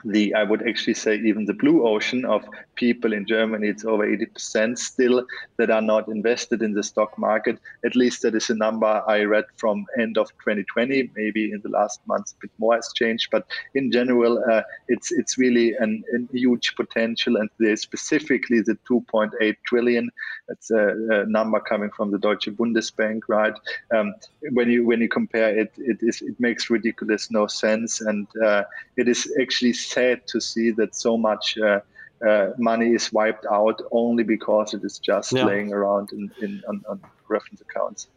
the 0.04 0.34
I 0.34 0.44
would 0.44 0.66
actually 0.68 0.94
say 0.94 1.16
even 1.16 1.44
the 1.44 1.54
blue 1.54 1.86
ocean 1.86 2.24
of 2.24 2.44
people 2.76 3.12
in 3.12 3.26
Germany, 3.26 3.68
it's 3.68 3.84
over 3.84 4.06
80% 4.06 4.78
still 4.78 5.26
that 5.56 5.70
are 5.70 5.82
not 5.82 6.08
invested 6.08 6.62
in 6.62 6.72
the 6.72 6.82
stock 6.82 7.18
market. 7.18 7.58
At 7.84 7.96
least 7.96 8.22
that 8.22 8.34
is 8.34 8.50
a 8.50 8.54
number 8.54 9.02
I 9.06 9.22
read 9.22 9.44
from 9.56 9.86
end 9.98 10.16
of 10.18 10.28
2020. 10.44 11.10
Maybe 11.16 11.52
in 11.52 11.60
the 11.62 11.68
last 11.68 12.00
months 12.06 12.32
a 12.32 12.42
bit 12.42 12.50
more 12.58 12.76
has 12.76 12.92
changed, 12.94 13.28
but 13.30 13.46
in 13.74 13.90
general, 13.90 14.42
uh, 14.50 14.62
it's 14.88 15.10
it's 15.10 15.38
really 15.38 15.74
an, 15.78 16.04
a 16.14 16.36
huge 16.36 16.74
potential. 16.76 17.36
And 17.36 17.50
there's 17.58 17.82
specifically 17.82 18.60
the 18.60 18.78
2.8 18.88 19.56
trillion. 19.66 20.10
That's 20.48 20.70
a, 20.70 20.96
a, 21.10 21.26
number 21.26 21.60
coming 21.60 21.90
from 21.90 22.10
the 22.10 22.18
Deutsche 22.18 22.48
Bundesbank, 22.48 23.22
right? 23.28 23.54
Um, 23.94 24.14
when 24.52 24.70
you 24.70 24.86
when 24.86 25.00
you 25.00 25.08
compare 25.08 25.56
it, 25.56 25.72
it 25.76 25.98
is 26.00 26.22
it 26.22 26.38
makes 26.38 26.70
ridiculous 26.70 27.30
no 27.30 27.46
sense, 27.46 28.00
and 28.00 28.26
uh, 28.42 28.64
it 28.96 29.08
is 29.08 29.30
actually 29.40 29.72
sad 29.90 30.26
to 30.28 30.40
see 30.40 30.70
that 30.72 30.94
so 30.94 31.16
much 31.16 31.56
uh, 31.58 31.80
uh, 32.26 32.50
money 32.58 32.94
is 32.94 33.12
wiped 33.12 33.46
out 33.50 33.80
only 33.92 34.24
because 34.24 34.74
it 34.74 34.82
is 34.84 34.98
just 34.98 35.32
yeah. 35.32 35.44
laying 35.44 35.72
around 35.72 36.12
in, 36.12 36.30
in 36.42 36.62
on, 36.68 36.82
on, 36.88 37.00
reference 37.28 37.60
accounts. 37.60 38.08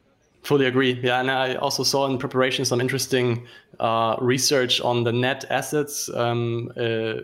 Fully 0.41 0.65
agree. 0.65 0.99
Yeah, 1.03 1.19
and 1.19 1.29
I 1.29 1.55
also 1.55 1.83
saw 1.83 2.07
in 2.07 2.17
preparation 2.17 2.65
some 2.65 2.81
interesting 2.81 3.45
uh, 3.79 4.15
research 4.19 4.81
on 4.81 5.03
the 5.03 5.11
net 5.11 5.45
assets 5.51 6.09
um, 6.15 6.71
uh, 6.77 7.15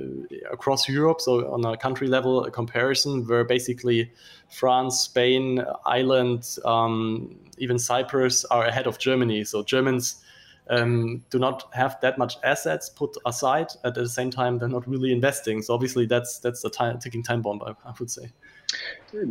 across 0.51 0.87
Europe. 0.87 1.21
So 1.21 1.51
on 1.51 1.65
a 1.65 1.77
country 1.77 2.07
level, 2.07 2.43
a 2.43 2.51
comparison 2.51 3.25
where 3.25 3.43
basically 3.43 4.11
France, 4.49 4.99
Spain, 4.99 5.63
Ireland, 5.85 6.57
um, 6.63 7.39
even 7.57 7.79
Cyprus 7.79 8.45
are 8.45 8.65
ahead 8.65 8.85
of 8.85 8.99
Germany. 8.99 9.45
So 9.45 9.63
Germans 9.63 10.21
um, 10.69 11.23
do 11.29 11.39
not 11.39 11.69
have 11.73 11.97
that 12.01 12.17
much 12.17 12.35
assets 12.43 12.89
put 12.89 13.15
aside. 13.25 13.67
At 13.83 13.95
the 13.95 14.07
same 14.07 14.31
time, 14.31 14.59
they're 14.59 14.69
not 14.69 14.87
really 14.87 15.11
investing. 15.11 15.61
So 15.61 15.73
obviously, 15.73 16.05
that's 16.05 16.39
that's 16.39 16.63
a 16.63 16.69
time, 16.69 16.99
ticking 16.99 17.23
time 17.23 17.41
bomb, 17.41 17.61
I, 17.61 17.71
I 17.85 17.93
would 17.99 18.11
say. 18.11 18.31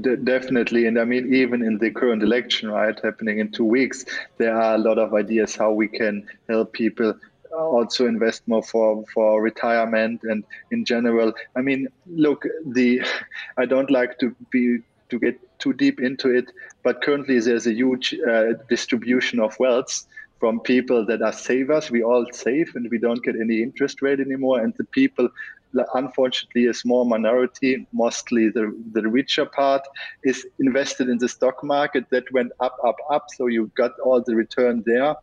De- 0.01 0.17
definitely, 0.17 0.87
and 0.87 0.99
I 0.99 1.05
mean, 1.05 1.35
even 1.35 1.63
in 1.63 1.79
the 1.79 1.91
current 1.91 2.23
election, 2.23 2.71
right, 2.71 2.99
happening 3.03 3.39
in 3.39 3.51
two 3.51 3.65
weeks, 3.65 4.05
there 4.39 4.57
are 4.57 4.75
a 4.75 4.79
lot 4.79 4.99
of 4.99 5.13
ideas 5.13 5.55
how 5.55 5.73
we 5.73 5.89
can 5.89 6.27
help 6.49 6.73
people 6.73 7.15
also 7.53 8.07
invest 8.07 8.43
more 8.47 8.63
for 8.63 9.05
for 9.13 9.43
retirement 9.43 10.23
and 10.25 10.45
in 10.71 10.85
general. 10.85 11.33
I 11.55 11.61
mean, 11.61 11.89
look, 12.07 12.45
the 12.65 13.03
I 13.57 13.67
don't 13.67 13.91
like 13.91 14.19
to 14.19 14.35
be 14.51 14.79
to 15.11 15.19
get 15.19 15.39
too 15.59 15.73
deep 15.73 16.01
into 16.01 16.31
it, 16.31 16.51
but 16.83 17.03
currently 17.03 17.39
there's 17.39 17.67
a 17.67 17.73
huge 17.73 18.15
uh, 18.29 18.55
distribution 18.69 19.41
of 19.41 19.59
wealth 19.59 20.07
from 20.39 20.61
people 20.61 21.05
that 21.07 21.23
are 21.23 21.33
savers. 21.33 21.91
We 21.91 22.03
all 22.03 22.27
save 22.33 22.73
and 22.75 22.89
we 22.91 22.99
don't 22.99 23.23
get 23.23 23.37
any 23.37 23.63
interest 23.63 24.03
rate 24.03 24.21
anymore. 24.21 24.61
And 24.61 24.75
the 24.77 24.85
people, 24.85 25.29
unfortunately, 25.95 26.67
a 26.67 26.75
small 26.75 27.05
minority, 27.05 27.87
mostly 27.93 28.49
the, 28.49 28.77
the 28.93 29.09
richer 29.09 29.47
part, 29.47 29.83
is 30.25 30.47
invested 30.59 31.09
in 31.09 31.19
the 31.19 31.29
stock 31.29 31.63
market 31.65 32.05
that 32.11 32.25
went 32.33 32.53
up, 32.61 32.77
up, 32.85 32.97
up. 33.11 33.27
So 33.37 33.47
you 33.47 33.71
got 33.77 33.93
all 34.05 34.23
the 34.23 34.35
return 34.35 34.83
there 34.87 35.17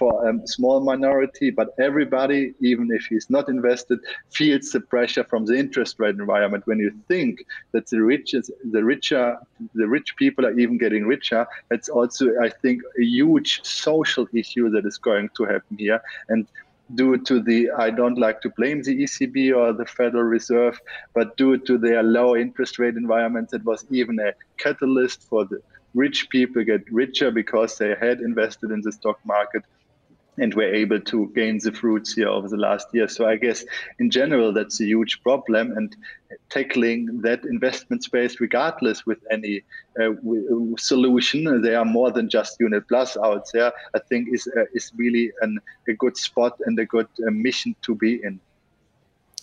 for 0.00 0.26
a 0.26 0.48
small 0.48 0.80
minority, 0.80 1.50
but 1.50 1.68
everybody, 1.78 2.54
even 2.60 2.88
if 2.90 3.02
he's 3.10 3.28
not 3.28 3.50
invested, 3.50 3.98
feels 4.30 4.70
the 4.70 4.80
pressure 4.80 5.24
from 5.24 5.44
the 5.44 5.54
interest 5.54 6.00
rate 6.00 6.14
environment. 6.14 6.66
When 6.66 6.78
you 6.78 6.90
think 7.06 7.44
that 7.72 7.86
the 7.88 8.00
riches, 8.00 8.50
the 8.76 8.82
richer, 8.82 9.36
the 9.74 9.86
rich 9.86 10.16
people 10.16 10.46
are 10.46 10.58
even 10.58 10.78
getting 10.78 11.06
richer, 11.06 11.46
it's 11.70 11.90
also, 11.90 12.24
I 12.40 12.48
think, 12.48 12.80
a 12.98 13.04
huge 13.04 13.62
social 13.62 14.26
issue 14.32 14.70
that 14.70 14.86
is 14.86 14.96
going 14.96 15.28
to 15.36 15.44
happen 15.44 15.76
here. 15.76 16.00
And 16.30 16.46
due 16.94 17.18
to 17.28 17.34
the 17.48 17.70
I 17.86 17.90
don't 17.90 18.18
like 18.26 18.40
to 18.40 18.50
blame 18.58 18.82
the 18.82 19.02
ECB 19.04 19.54
or 19.54 19.74
the 19.74 19.84
Federal 19.84 20.24
Reserve, 20.24 20.80
but 21.12 21.36
due 21.36 21.58
to 21.58 21.76
their 21.76 22.02
low 22.02 22.34
interest 22.36 22.78
rate 22.78 22.96
environment, 22.96 23.50
it 23.52 23.64
was 23.64 23.84
even 23.90 24.18
a 24.18 24.32
catalyst 24.56 25.28
for 25.28 25.44
the 25.44 25.60
rich 25.94 26.28
people 26.30 26.64
get 26.64 26.90
richer 26.90 27.30
because 27.30 27.76
they 27.76 27.94
had 28.00 28.20
invested 28.20 28.70
in 28.70 28.80
the 28.80 28.92
stock 28.92 29.18
market 29.24 29.62
and 30.40 30.54
we're 30.54 30.74
able 30.74 31.00
to 31.00 31.30
gain 31.34 31.58
the 31.62 31.70
fruits 31.70 32.14
here 32.14 32.28
over 32.28 32.48
the 32.48 32.56
last 32.56 32.88
year. 32.92 33.06
So 33.08 33.26
I 33.26 33.36
guess 33.36 33.64
in 33.98 34.10
general 34.10 34.52
that's 34.52 34.80
a 34.80 34.86
huge 34.86 35.22
problem, 35.22 35.72
and 35.76 35.94
tackling 36.48 37.20
that 37.22 37.44
investment 37.44 38.02
space, 38.04 38.40
regardless 38.40 39.04
with 39.06 39.18
any 39.30 39.62
uh, 40.00 40.10
solution, 40.78 41.62
there 41.62 41.78
are 41.78 41.84
more 41.84 42.10
than 42.10 42.28
just 42.28 42.56
Unit 42.58 42.88
Plus 42.88 43.16
out 43.16 43.46
there. 43.52 43.72
I 43.94 43.98
think 44.08 44.28
is 44.32 44.48
uh, 44.56 44.64
is 44.74 44.90
really 44.96 45.30
an, 45.42 45.60
a 45.88 45.92
good 45.92 46.16
spot 46.16 46.58
and 46.64 46.78
a 46.78 46.86
good 46.86 47.08
uh, 47.26 47.30
mission 47.30 47.76
to 47.82 47.94
be 47.94 48.20
in. 48.24 48.40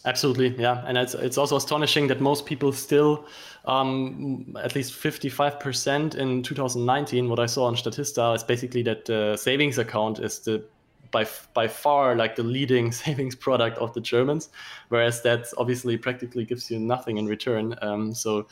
Absolutely, 0.05 0.55
yeah, 0.57 0.83
and 0.87 0.97
it's 0.97 1.13
it's 1.15 1.37
also 1.37 1.57
astonishing 1.57 2.07
that 2.07 2.21
most 2.21 2.45
people 2.45 2.71
still, 2.71 3.25
um, 3.65 4.55
at 4.63 4.73
least 4.73 4.93
fifty 4.93 5.29
five 5.29 5.59
percent 5.59 6.15
in 6.15 6.41
2019. 6.43 7.29
What 7.29 7.39
I 7.39 7.45
saw 7.45 7.65
on 7.65 7.75
Statista 7.75 8.35
is 8.35 8.43
basically 8.43 8.83
that 8.83 9.05
the 9.05 9.35
savings 9.35 9.77
account 9.77 10.19
is 10.19 10.39
the 10.39 10.63
by 11.11 11.27
by 11.53 11.67
far 11.67 12.15
like 12.15 12.35
the 12.35 12.43
leading 12.43 12.91
savings 13.03 13.35
product 13.35 13.77
of 13.77 13.93
the 13.93 14.01
Germans, 14.01 14.49
whereas 14.89 15.21
that 15.23 15.47
obviously 15.57 15.97
practically 15.97 16.45
gives 16.45 16.69
you 16.71 16.79
nothing 16.79 17.17
in 17.17 17.25
return. 17.25 17.75
Um, 17.81 18.13
so 18.13 18.47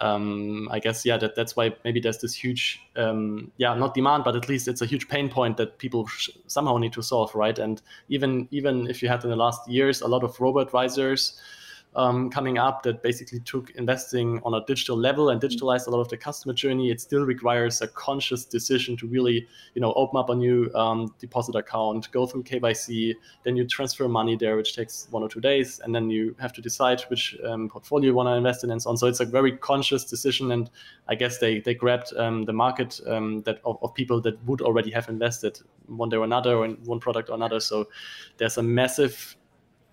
um, 0.00 0.68
I 0.70 0.78
guess 0.78 1.04
yeah, 1.04 1.16
that 1.18 1.34
that's 1.34 1.56
why 1.56 1.74
maybe 1.84 2.00
there's 2.00 2.18
this 2.18 2.34
huge 2.34 2.80
um, 2.96 3.50
yeah 3.56 3.74
not 3.74 3.94
demand, 3.94 4.24
but 4.24 4.36
at 4.36 4.48
least 4.48 4.68
it's 4.68 4.82
a 4.82 4.86
huge 4.86 5.08
pain 5.08 5.28
point 5.28 5.56
that 5.56 5.78
people 5.78 6.08
somehow 6.46 6.76
need 6.76 6.92
to 6.94 7.02
solve, 7.02 7.34
right? 7.34 7.58
And 7.58 7.80
even 8.08 8.48
even 8.50 8.88
if 8.88 9.02
you 9.02 9.08
had 9.08 9.24
in 9.24 9.30
the 9.30 9.36
last 9.36 9.68
years 9.68 10.00
a 10.00 10.08
lot 10.08 10.22
of 10.22 10.38
robo 10.40 10.60
advisors 10.60 11.40
um, 11.96 12.30
coming 12.30 12.58
up 12.58 12.82
that 12.82 13.02
basically 13.02 13.40
took 13.40 13.70
investing 13.70 14.40
on 14.44 14.54
a 14.54 14.64
digital 14.66 14.96
level 14.96 15.30
and 15.30 15.40
digitalized 15.40 15.86
a 15.86 15.90
lot 15.90 16.00
of 16.00 16.08
the 16.08 16.16
customer 16.16 16.52
journey. 16.52 16.90
It 16.90 17.00
still 17.00 17.24
requires 17.24 17.80
a 17.80 17.88
conscious 17.88 18.44
decision 18.44 18.96
to 18.98 19.06
really, 19.06 19.46
you 19.74 19.80
know, 19.80 19.92
open 19.94 20.18
up 20.18 20.28
a 20.28 20.34
new 20.34 20.70
um, 20.74 21.14
deposit 21.18 21.54
account, 21.54 22.10
go 22.12 22.26
through 22.26 22.44
KYC, 22.44 23.14
then 23.44 23.56
you 23.56 23.66
transfer 23.66 24.08
money 24.08 24.36
there, 24.36 24.56
which 24.56 24.76
takes 24.76 25.08
one 25.10 25.22
or 25.22 25.28
two 25.28 25.40
days, 25.40 25.80
and 25.80 25.94
then 25.94 26.10
you 26.10 26.36
have 26.38 26.52
to 26.52 26.60
decide 26.60 27.00
which 27.08 27.36
um, 27.44 27.68
portfolio 27.68 28.10
you 28.10 28.14
want 28.14 28.28
to 28.28 28.32
invest 28.34 28.62
in 28.62 28.70
and 28.70 28.80
so 28.80 28.90
on. 28.90 28.96
So 28.98 29.06
it's 29.06 29.20
a 29.20 29.24
very 29.24 29.56
conscious 29.56 30.04
decision, 30.04 30.52
and 30.52 30.70
I 31.08 31.14
guess 31.14 31.38
they 31.38 31.60
they 31.60 31.74
grabbed 31.74 32.14
um, 32.16 32.44
the 32.44 32.52
market 32.52 33.00
um, 33.06 33.42
that 33.42 33.60
of, 33.64 33.78
of 33.82 33.94
people 33.94 34.20
that 34.20 34.42
would 34.44 34.60
already 34.60 34.90
have 34.90 35.08
invested 35.08 35.60
one 35.86 36.10
day 36.10 36.18
or 36.18 36.24
another, 36.24 36.56
or 36.56 36.66
in 36.66 36.74
one 36.84 37.00
product 37.00 37.30
or 37.30 37.34
another. 37.34 37.60
So 37.60 37.88
there's 38.36 38.58
a 38.58 38.62
massive 38.62 39.36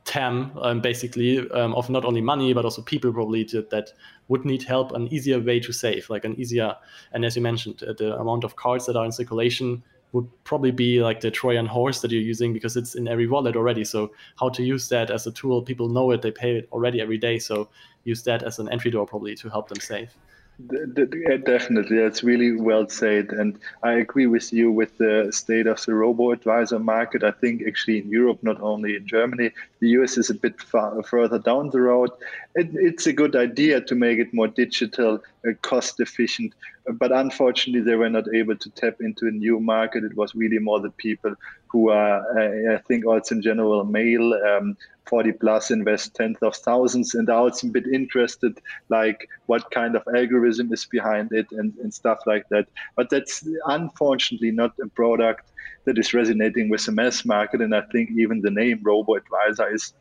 TAM, 0.05 0.51
um, 0.61 0.81
basically, 0.81 1.49
um, 1.51 1.73
of 1.75 1.89
not 1.89 2.05
only 2.05 2.21
money, 2.21 2.53
but 2.53 2.65
also 2.65 2.81
people 2.81 3.13
probably 3.13 3.45
to, 3.45 3.61
that 3.71 3.91
would 4.27 4.45
need 4.45 4.63
help, 4.63 4.91
an 4.91 5.07
easier 5.13 5.39
way 5.39 5.59
to 5.59 5.71
save, 5.71 6.09
like 6.09 6.25
an 6.25 6.39
easier, 6.39 6.75
and 7.13 7.23
as 7.23 7.35
you 7.35 7.41
mentioned, 7.41 7.83
uh, 7.83 7.93
the 7.93 8.17
amount 8.17 8.43
of 8.43 8.55
cards 8.55 8.85
that 8.85 8.95
are 8.95 9.05
in 9.05 9.11
circulation 9.11 9.81
would 10.13 10.27
probably 10.43 10.71
be 10.71 11.01
like 11.01 11.21
the 11.21 11.31
Trojan 11.31 11.65
horse 11.65 12.01
that 12.01 12.11
you're 12.11 12.21
using 12.21 12.53
because 12.53 12.77
it's 12.77 12.95
in 12.95 13.07
every 13.07 13.27
wallet 13.27 13.55
already. 13.55 13.83
So 13.83 14.11
how 14.39 14.49
to 14.49 14.63
use 14.63 14.87
that 14.89 15.09
as 15.09 15.25
a 15.25 15.31
tool, 15.31 15.61
people 15.63 15.89
know 15.89 16.11
it, 16.11 16.21
they 16.21 16.31
pay 16.31 16.57
it 16.57 16.69
already 16.71 17.01
every 17.01 17.17
day. 17.17 17.39
So 17.39 17.67
use 18.03 18.21
that 18.23 18.43
as 18.43 18.59
an 18.59 18.69
entry 18.69 18.91
door 18.91 19.07
probably 19.07 19.35
to 19.35 19.49
help 19.49 19.69
them 19.69 19.79
save. 19.79 20.15
Definitely, 20.59 21.97
that's 21.97 22.23
really 22.23 22.51
well 22.55 22.87
said, 22.87 23.31
and 23.31 23.59
I 23.81 23.93
agree 23.93 24.27
with 24.27 24.53
you 24.53 24.71
with 24.71 24.95
the 24.99 25.29
state 25.31 25.65
of 25.65 25.83
the 25.83 25.95
robo 25.95 26.31
advisor 26.31 26.77
market. 26.77 27.23
I 27.23 27.31
think 27.31 27.63
actually 27.67 27.99
in 27.99 28.09
Europe, 28.09 28.43
not 28.43 28.61
only 28.61 28.95
in 28.95 29.07
Germany, 29.07 29.51
the 29.79 29.89
US 29.89 30.15
is 30.15 30.29
a 30.29 30.35
bit 30.35 30.61
far, 30.61 31.01
further 31.01 31.39
down 31.39 31.71
the 31.71 31.81
road. 31.81 32.11
It, 32.53 32.69
it's 32.75 33.07
a 33.07 33.13
good 33.13 33.35
idea 33.35 33.81
to 33.81 33.95
make 33.95 34.19
it 34.19 34.31
more 34.31 34.47
digital, 34.47 35.23
cost 35.61 35.99
efficient, 35.99 36.53
but 36.93 37.11
unfortunately, 37.11 37.81
they 37.81 37.95
were 37.95 38.09
not 38.09 38.33
able 38.33 38.55
to 38.55 38.69
tap 38.71 38.95
into 39.01 39.27
a 39.27 39.31
new 39.31 39.59
market. 39.59 40.03
It 40.03 40.15
was 40.15 40.35
really 40.35 40.59
more 40.59 40.79
the 40.79 40.91
people 40.91 41.35
who 41.67 41.89
are, 41.89 42.21
uh, 42.39 42.75
I 42.75 42.77
think, 42.87 43.05
also 43.05 43.35
in 43.35 43.41
general 43.41 43.83
male. 43.83 44.33
Um, 44.33 44.77
40 45.05 45.33
plus 45.33 45.69
invest 45.69 46.15
tens 46.15 46.37
of 46.41 46.55
thousands 46.55 47.13
and 47.13 47.29
are 47.29 47.41
also 47.41 47.67
a 47.67 47.69
bit 47.69 47.85
interested 47.87 48.57
like 48.87 49.27
what 49.47 49.69
kind 49.69 49.97
of 49.97 50.03
algorithm 50.15 50.71
is 50.71 50.85
behind 50.85 51.29
it 51.33 51.45
and, 51.51 51.73
and 51.83 51.93
stuff 51.93 52.19
like 52.25 52.47
that 52.49 52.67
but 52.95 53.09
that's 53.09 53.45
unfortunately 53.65 54.49
not 54.49 54.71
a 54.81 54.87
product 54.87 55.51
that 55.83 55.97
is 55.97 56.13
resonating 56.13 56.69
with 56.69 56.85
the 56.85 56.91
mass 56.93 57.25
market 57.25 57.59
and 57.59 57.75
i 57.75 57.81
think 57.91 58.11
even 58.11 58.39
the 58.39 58.49
name 58.49 58.79
robo 58.81 59.15
advisor 59.15 59.67
is 59.75 59.93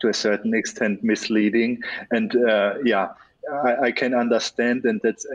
to 0.00 0.08
a 0.08 0.14
certain 0.14 0.54
extent 0.54 1.02
misleading. 1.02 1.82
And 2.10 2.34
uh, 2.36 2.74
yeah, 2.84 3.08
I, 3.52 3.86
I, 3.86 3.92
can 3.92 4.14
understand, 4.14 4.84
and 4.84 5.00
that's 5.02 5.26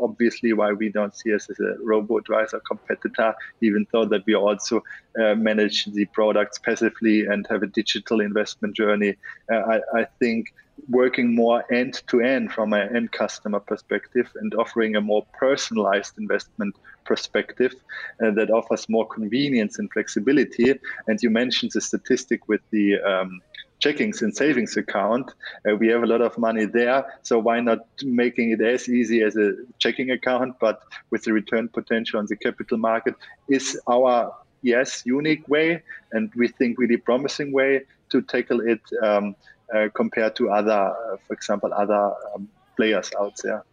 obviously 0.00 0.52
why 0.52 0.72
we 0.72 0.88
don't 0.88 1.14
see 1.14 1.34
us 1.34 1.48
as 1.50 1.58
a 1.60 1.74
robo 1.82 2.18
advisor 2.18 2.60
competitor, 2.60 3.34
even 3.60 3.86
though 3.92 4.04
that 4.06 4.24
we 4.26 4.34
also 4.34 4.82
uh, 5.20 5.34
manage 5.34 5.86
the 5.86 6.06
products 6.06 6.58
passively 6.58 7.26
and 7.26 7.46
have 7.50 7.62
a 7.62 7.66
digital 7.66 8.20
investment 8.20 8.74
journey. 8.76 9.16
Uh, 9.50 9.56
I, 9.56 10.00
I 10.00 10.06
think 10.18 10.52
working 10.88 11.34
more 11.34 11.64
end 11.72 12.02
to 12.06 12.20
end 12.20 12.52
from 12.52 12.72
an 12.72 12.94
end 12.94 13.12
customer 13.12 13.60
perspective 13.60 14.30
and 14.36 14.54
offering 14.54 14.96
a 14.96 15.00
more 15.00 15.26
personalized 15.38 16.16
investment 16.18 16.74
perspective 17.04 17.74
uh, 18.22 18.30
that 18.32 18.50
offers 18.50 18.88
more 18.88 19.06
convenience 19.06 19.78
and 19.78 19.90
flexibility. 19.92 20.74
And 21.06 21.18
you 21.22 21.30
mentioned 21.30 21.72
the 21.74 21.80
statistic 21.80 22.48
with 22.48 22.60
the 22.70 23.00
um, 23.00 23.40
checkings 23.80 24.22
and 24.22 24.34
savings 24.34 24.76
account. 24.76 25.32
Uh, 25.68 25.76
we 25.76 25.88
have 25.88 26.02
a 26.02 26.06
lot 26.06 26.20
of 26.20 26.36
money 26.38 26.64
there, 26.64 27.04
so 27.22 27.38
why 27.38 27.60
not 27.60 27.80
making 28.02 28.50
it 28.50 28.60
as 28.60 28.88
easy 28.88 29.22
as 29.22 29.36
a 29.36 29.52
checking 29.78 30.10
account, 30.10 30.56
but 30.60 30.82
with 31.10 31.24
the 31.24 31.32
return 31.32 31.68
potential 31.68 32.18
on 32.18 32.26
the 32.26 32.36
capital 32.36 32.78
market 32.78 33.14
is 33.48 33.80
our 33.88 34.34
yes 34.62 35.02
unique 35.06 35.46
way, 35.48 35.82
and 36.12 36.32
we 36.34 36.48
think 36.48 36.78
really 36.78 36.96
promising 36.96 37.52
way 37.52 37.82
to 38.10 38.22
tackle 38.22 38.60
it 38.60 38.80
um, 39.02 39.36
uh, 39.74 39.88
compared 39.94 40.34
to 40.36 40.50
other, 40.50 40.72
uh, 40.72 41.16
for 41.26 41.34
example, 41.34 41.72
other 41.72 42.12
um, 42.34 42.48
players 42.76 43.10
out 43.20 43.34
there. 43.42 43.64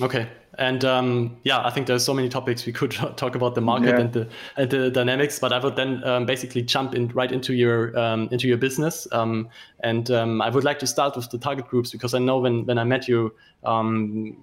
Okay, 0.00 0.28
and 0.58 0.84
um, 0.84 1.36
yeah, 1.44 1.64
I 1.64 1.70
think 1.70 1.86
there's 1.86 2.04
so 2.04 2.14
many 2.14 2.28
topics 2.28 2.66
we 2.66 2.72
could 2.72 2.90
talk 3.16 3.36
about 3.36 3.54
the 3.54 3.60
market 3.60 3.90
yeah. 3.90 4.00
and 4.00 4.12
the 4.12 4.28
and 4.56 4.70
the 4.70 4.90
dynamics, 4.90 5.38
but 5.38 5.52
I 5.52 5.58
would 5.60 5.76
then 5.76 6.02
um, 6.04 6.26
basically 6.26 6.62
jump 6.62 6.94
in 6.94 7.08
right 7.08 7.30
into 7.30 7.54
your 7.54 7.96
um, 7.96 8.28
into 8.32 8.48
your 8.48 8.56
business, 8.56 9.06
um, 9.12 9.48
and 9.80 10.10
um, 10.10 10.42
I 10.42 10.50
would 10.50 10.64
like 10.64 10.80
to 10.80 10.86
start 10.86 11.14
with 11.14 11.30
the 11.30 11.38
target 11.38 11.68
groups 11.68 11.92
because 11.92 12.12
I 12.12 12.18
know 12.18 12.38
when 12.38 12.66
when 12.66 12.76
I 12.76 12.84
met 12.84 13.06
you, 13.06 13.34
um, 13.62 14.36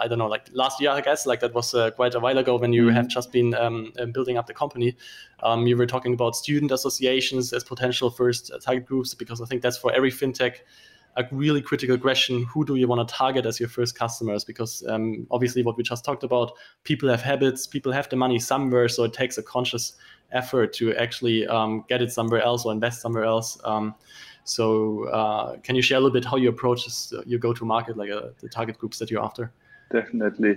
I 0.00 0.08
don't 0.08 0.18
know, 0.18 0.26
like 0.26 0.46
last 0.52 0.80
year, 0.80 0.90
I 0.90 1.02
guess, 1.02 1.26
like 1.26 1.40
that 1.40 1.52
was 1.52 1.74
uh, 1.74 1.90
quite 1.90 2.14
a 2.14 2.20
while 2.20 2.38
ago 2.38 2.56
when 2.56 2.72
you 2.72 2.86
mm-hmm. 2.86 2.96
have 2.96 3.08
just 3.08 3.30
been 3.30 3.54
uh, 3.54 4.06
building 4.06 4.38
up 4.38 4.46
the 4.46 4.54
company. 4.54 4.96
you 5.66 5.76
were 5.76 5.86
talking 5.86 6.14
about 6.14 6.34
student 6.34 6.72
associations 6.72 7.52
as 7.52 7.62
potential 7.62 8.08
first 8.08 8.50
uh, 8.50 8.58
target 8.58 8.86
groups 8.86 9.14
because 9.14 9.42
I 9.42 9.44
think 9.44 9.60
that's 9.60 9.76
for 9.76 9.92
every 9.92 10.10
fintech 10.10 10.60
a 11.16 11.24
really 11.30 11.62
critical 11.62 11.96
question 11.96 12.44
who 12.44 12.64
do 12.64 12.74
you 12.76 12.88
want 12.88 13.06
to 13.06 13.14
target 13.14 13.46
as 13.46 13.60
your 13.60 13.68
first 13.68 13.96
customers? 13.96 14.44
Because 14.44 14.84
um, 14.88 15.26
obviously 15.30 15.62
what 15.62 15.76
we 15.76 15.82
just 15.82 16.04
talked 16.04 16.24
about 16.24 16.52
people 16.82 17.08
have 17.08 17.22
habits 17.22 17.66
people 17.66 17.92
have 17.92 18.08
the 18.08 18.16
money 18.16 18.38
somewhere 18.38 18.88
so 18.88 19.04
it 19.04 19.12
takes 19.12 19.38
a 19.38 19.42
conscious 19.42 19.94
effort 20.32 20.72
to 20.74 20.94
actually 20.96 21.46
um, 21.46 21.84
get 21.88 22.02
it 22.02 22.12
somewhere 22.12 22.42
else 22.42 22.64
or 22.64 22.72
invest 22.72 23.00
somewhere 23.00 23.24
else. 23.24 23.58
Um, 23.64 23.94
so 24.44 25.04
uh, 25.08 25.56
can 25.58 25.76
you 25.76 25.82
share 25.82 25.98
a 25.98 26.00
little 26.00 26.12
bit 26.12 26.24
how 26.24 26.36
you 26.36 26.48
approach 26.48 26.84
this, 26.84 27.12
uh, 27.12 27.22
your 27.24 27.38
go-to 27.38 27.64
market 27.64 27.96
like 27.96 28.10
uh, 28.10 28.28
the 28.40 28.48
target 28.48 28.78
groups 28.78 28.98
that 28.98 29.10
you're 29.10 29.22
after 29.22 29.52
definitely. 29.94 30.56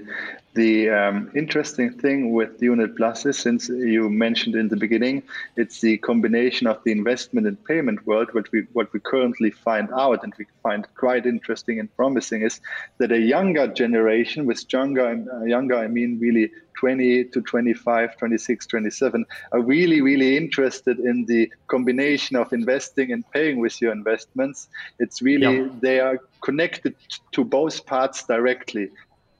The 0.55 0.89
um, 0.89 1.31
interesting 1.35 1.91
thing 1.91 2.31
with 2.31 2.59
Unit 2.61 2.95
Plus 2.97 3.25
is, 3.27 3.37
since 3.37 3.69
you 3.69 4.09
mentioned 4.09 4.55
in 4.55 4.69
the 4.69 4.75
beginning, 4.75 5.21
it's 5.55 5.81
the 5.81 5.97
combination 5.99 6.65
of 6.65 6.83
the 6.83 6.91
investment 6.91 7.45
and 7.45 7.63
payment 7.65 8.05
world. 8.07 8.29
What 8.33 8.51
we 8.51 8.61
what 8.73 8.91
we 8.93 8.99
currently 8.99 9.51
find 9.51 9.89
out, 9.93 10.23
and 10.23 10.33
we 10.39 10.45
find 10.63 10.87
quite 10.95 11.27
interesting 11.27 11.79
and 11.79 11.95
promising, 11.95 12.41
is 12.41 12.59
that 12.97 13.11
a 13.11 13.19
younger 13.19 13.67
generation, 13.67 14.47
with 14.47 14.65
younger, 14.73 15.07
uh, 15.31 15.43
younger 15.43 15.75
I 15.75 15.87
mean 15.87 16.19
really 16.19 16.49
20 16.79 17.25
to 17.25 17.41
25, 17.41 18.17
26, 18.17 18.67
27, 18.67 19.25
are 19.51 19.61
really, 19.61 20.01
really 20.01 20.37
interested 20.37 20.99
in 20.99 21.25
the 21.25 21.51
combination 21.67 22.35
of 22.37 22.53
investing 22.53 23.11
and 23.11 23.29
paying 23.31 23.59
with 23.59 23.81
your 23.81 23.91
investments. 23.91 24.67
It's 24.99 25.21
really, 25.21 25.57
yeah. 25.57 25.69
they 25.81 25.99
are 25.99 26.19
connected 26.41 26.95
to 27.31 27.43
both 27.43 27.85
parts 27.85 28.23
directly. 28.23 28.89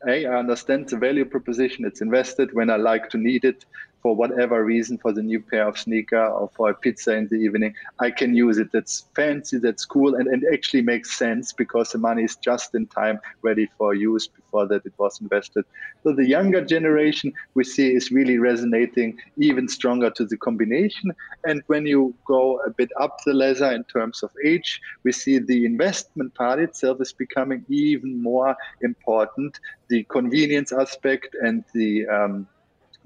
I 0.06 0.26
understand 0.26 0.90
the 0.90 0.98
value 0.98 1.26
proposition. 1.26 1.86
It's 1.86 2.02
invested 2.02 2.50
when 2.54 2.70
I 2.70 2.76
like 2.76 3.10
to 3.10 3.18
need 3.18 3.46
it 3.46 3.66
for 4.08 4.16
whatever 4.16 4.64
reason, 4.64 4.98
for 4.98 5.12
the 5.12 5.22
new 5.22 5.42
pair 5.42 5.68
of 5.68 5.78
sneaker 5.78 6.28
or 6.28 6.50
for 6.56 6.70
a 6.70 6.74
pizza 6.74 7.14
in 7.14 7.28
the 7.28 7.36
evening. 7.36 7.74
I 8.00 8.10
can 8.10 8.34
use 8.34 8.58
it. 8.58 8.72
That's 8.72 9.04
fancy, 9.18 9.58
that's 9.58 9.84
cool, 9.84 10.16
and, 10.16 10.28
and 10.30 10.46
actually 10.54 10.82
makes 10.82 11.18
sense 11.18 11.52
because 11.52 11.90
the 11.90 11.98
money 11.98 12.24
is 12.24 12.38
just 12.38 12.74
in 12.74 12.88
time 12.88 13.20
ready 13.42 13.68
for 13.78 13.94
use 13.94 14.26
before 14.26 14.66
that 14.68 14.86
it 14.86 14.94
was 14.98 15.20
invested. 15.20 15.66
So 16.04 16.14
the 16.14 16.26
younger 16.26 16.64
generation 16.64 17.34
we 17.54 17.66
see 17.66 17.94
is 17.94 18.10
really 18.10 18.38
resonating 18.38 19.20
even 19.36 19.68
stronger 19.68 20.10
to 20.12 20.24
the 20.24 20.38
combination. 20.38 21.12
And 21.44 21.62
when 21.68 21.86
you 21.86 22.16
go 22.26 22.62
a 22.66 22.70
bit 22.70 22.92
up 22.98 23.18
the 23.26 23.34
ladder 23.34 23.74
in 23.74 23.84
terms 23.84 24.24
of 24.24 24.32
age, 24.46 24.80
we 25.04 25.12
see 25.12 25.40
the 25.40 25.66
investment 25.66 26.34
part 26.34 26.60
itself 26.60 27.02
is 27.02 27.12
becoming 27.12 27.66
even 27.68 28.22
more 28.22 28.56
important 28.82 29.60
the 29.90 30.04
convenience 30.10 30.72
aspect 30.72 31.36
and 31.42 31.64
the 31.74 32.08
um, 32.08 32.48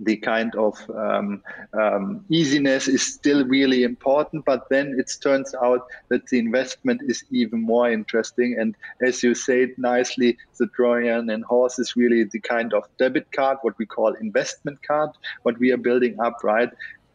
the 0.03 0.17
kind 0.17 0.53
of 0.55 0.77
um, 0.95 1.41
um, 1.73 2.25
easiness 2.29 2.87
is 2.87 3.13
still 3.13 3.45
really 3.45 3.83
important, 3.83 4.45
but 4.45 4.67
then 4.69 4.95
it 4.97 5.11
turns 5.21 5.53
out 5.61 5.87
that 6.09 6.27
the 6.27 6.39
investment 6.39 7.01
is 7.07 7.23
even 7.31 7.61
more 7.61 7.89
interesting. 7.91 8.57
And 8.59 8.75
as 9.01 9.23
you 9.23 9.35
said 9.35 9.69
nicely, 9.77 10.37
the 10.57 10.67
Trojan 10.67 11.29
and 11.29 11.43
horse 11.43 11.79
is 11.79 11.95
really 11.95 12.23
the 12.23 12.39
kind 12.39 12.73
of 12.73 12.83
debit 12.97 13.31
card, 13.31 13.57
what 13.61 13.77
we 13.77 13.85
call 13.85 14.13
investment 14.13 14.79
card, 14.83 15.11
what 15.43 15.59
we 15.59 15.71
are 15.71 15.77
building 15.77 16.19
up, 16.19 16.43
right? 16.43 16.69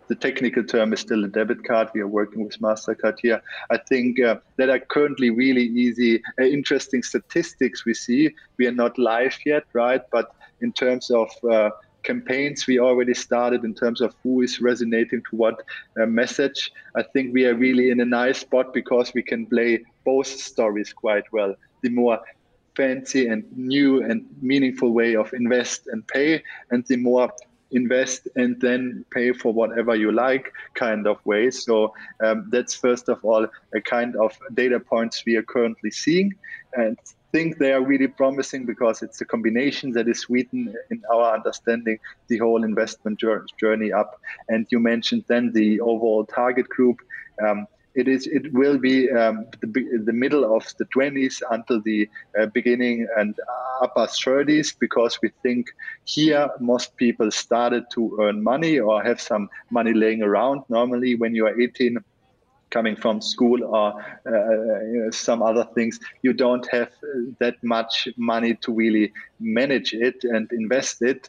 the 0.09 0.15
technical 0.15 0.63
term 0.63 0.93
is 0.93 1.01
still 1.01 1.25
a 1.25 1.29
debit 1.29 1.65
card. 1.65 1.89
We 1.95 2.01
are 2.01 2.07
working 2.07 2.45
with 2.45 2.59
MasterCard 2.61 3.19
here. 3.21 3.43
I 3.71 3.77
think 3.77 4.21
uh, 4.21 4.37
that 4.57 4.71
are 4.71 4.79
currently 4.79 5.31
really 5.31 5.65
easy, 5.65 6.23
uh, 6.41 6.45
interesting 6.45 7.03
statistics 7.03 7.85
we 7.85 7.95
see. 7.95 8.31
We 8.57 8.67
are 8.67 8.73
not 8.73 8.99
live 8.99 9.37
yet, 9.45 9.65
right? 9.73 10.03
But 10.13 10.31
in 10.61 10.73
terms 10.73 11.11
of 11.11 11.31
uh, 11.51 11.71
campaigns 12.07 12.67
we 12.67 12.79
already 12.79 13.15
started 13.15 13.65
in 13.65 13.75
terms 13.75 14.01
of 14.01 14.15
who 14.23 14.43
is 14.43 14.61
resonating 14.61 15.23
to 15.29 15.37
what 15.37 15.63
uh, 16.01 16.07
message, 16.07 16.73
I 16.95 17.03
think 17.03 17.35
we 17.35 17.45
are 17.47 17.55
really 17.55 17.91
in 17.91 18.01
a 18.01 18.05
nice 18.05 18.39
spot 18.39 18.73
because 18.73 19.13
we 19.13 19.23
can 19.23 19.47
play 19.47 19.85
both 20.05 20.29
stories 20.29 20.93
quite 20.93 21.25
well. 21.33 21.55
The 21.83 21.91
more 21.91 22.21
fancy 22.77 23.27
and 23.27 23.45
new 23.57 24.03
and 24.03 24.25
meaningful 24.41 24.93
way 24.93 25.17
of 25.17 25.33
invest 25.33 25.89
and 25.89 26.07
pay, 26.07 26.43
and 26.71 26.85
the 26.87 26.97
more 26.97 27.33
invest 27.73 28.29
and 28.37 28.61
then 28.61 29.05
pay 29.11 29.33
for 29.33 29.53
whatever 29.53 29.95
you 29.97 30.13
like 30.13 30.53
kind 30.75 31.07
of 31.07 31.17
way. 31.27 31.51
So 31.51 31.93
um, 32.25 32.49
that's 32.51 32.75
first 32.75 33.09
of 33.09 33.25
all 33.25 33.47
a 33.75 33.81
kind 33.81 34.15
of 34.17 34.39
data 34.55 34.79
points 34.79 35.25
we 35.27 35.37
are 35.37 35.43
currently 35.43 35.91
seeing 35.91 36.35
and 36.75 36.97
think 37.37 37.59
they 37.59 37.73
are 37.73 37.85
really 37.85 38.07
promising 38.09 38.65
because 38.65 39.03
it's 39.03 39.21
a 39.21 39.27
combination 39.27 39.93
that 39.93 40.09
is 40.09 40.21
sweeten 40.21 40.75
in 40.91 41.03
our 41.13 41.35
understanding 41.35 41.99
the 42.29 42.39
whole 42.39 42.65
investment 42.65 43.23
journey 43.61 43.93
up. 43.93 44.19
And 44.49 44.67
you 44.71 44.79
mentioned 44.81 45.25
then 45.29 45.53
the 45.53 45.81
overall 45.81 46.25
target 46.25 46.67
group. 46.77 46.97
Um, 47.47 47.67
it 47.95 48.09
is 48.09 48.27
it 48.27 48.45
will 48.55 48.79
be 48.79 49.11
um, 49.11 49.47
the, 49.61 49.83
the 50.09 50.13
middle 50.13 50.45
of 50.57 50.63
the 50.79 50.87
20s 50.97 51.43
until 51.51 51.81
the 51.83 52.09
uh, 52.39 52.47
beginning 52.59 53.07
and 53.19 53.35
upper 53.83 54.07
30s 54.07 54.75
because 54.79 55.19
we 55.23 55.31
think 55.43 55.67
here 56.05 56.49
most 56.61 56.97
people 56.97 57.31
started 57.31 57.85
to 57.97 58.17
earn 58.21 58.43
money 58.43 58.79
or 58.79 59.03
have 59.03 59.21
some 59.21 59.49
money 59.71 59.95
laying 59.95 60.23
around 60.23 60.63
normally 60.69 61.15
when 61.17 61.35
you 61.35 61.47
are 61.47 61.59
18 61.61 61.99
coming 62.71 62.97
from 62.97 63.21
school 63.21 63.63
or 63.65 63.95
uh, 64.27 64.85
you 64.93 65.03
know, 65.05 65.11
some 65.11 65.43
other 65.43 65.65
things 65.75 65.99
you 66.23 66.33
don't 66.33 66.67
have 66.71 66.91
that 67.39 67.63
much 67.63 68.09
money 68.17 68.55
to 68.55 68.73
really 68.73 69.13
manage 69.41 69.93
it 69.93 70.25
and 70.25 70.51
invest 70.53 71.03
it 71.03 71.29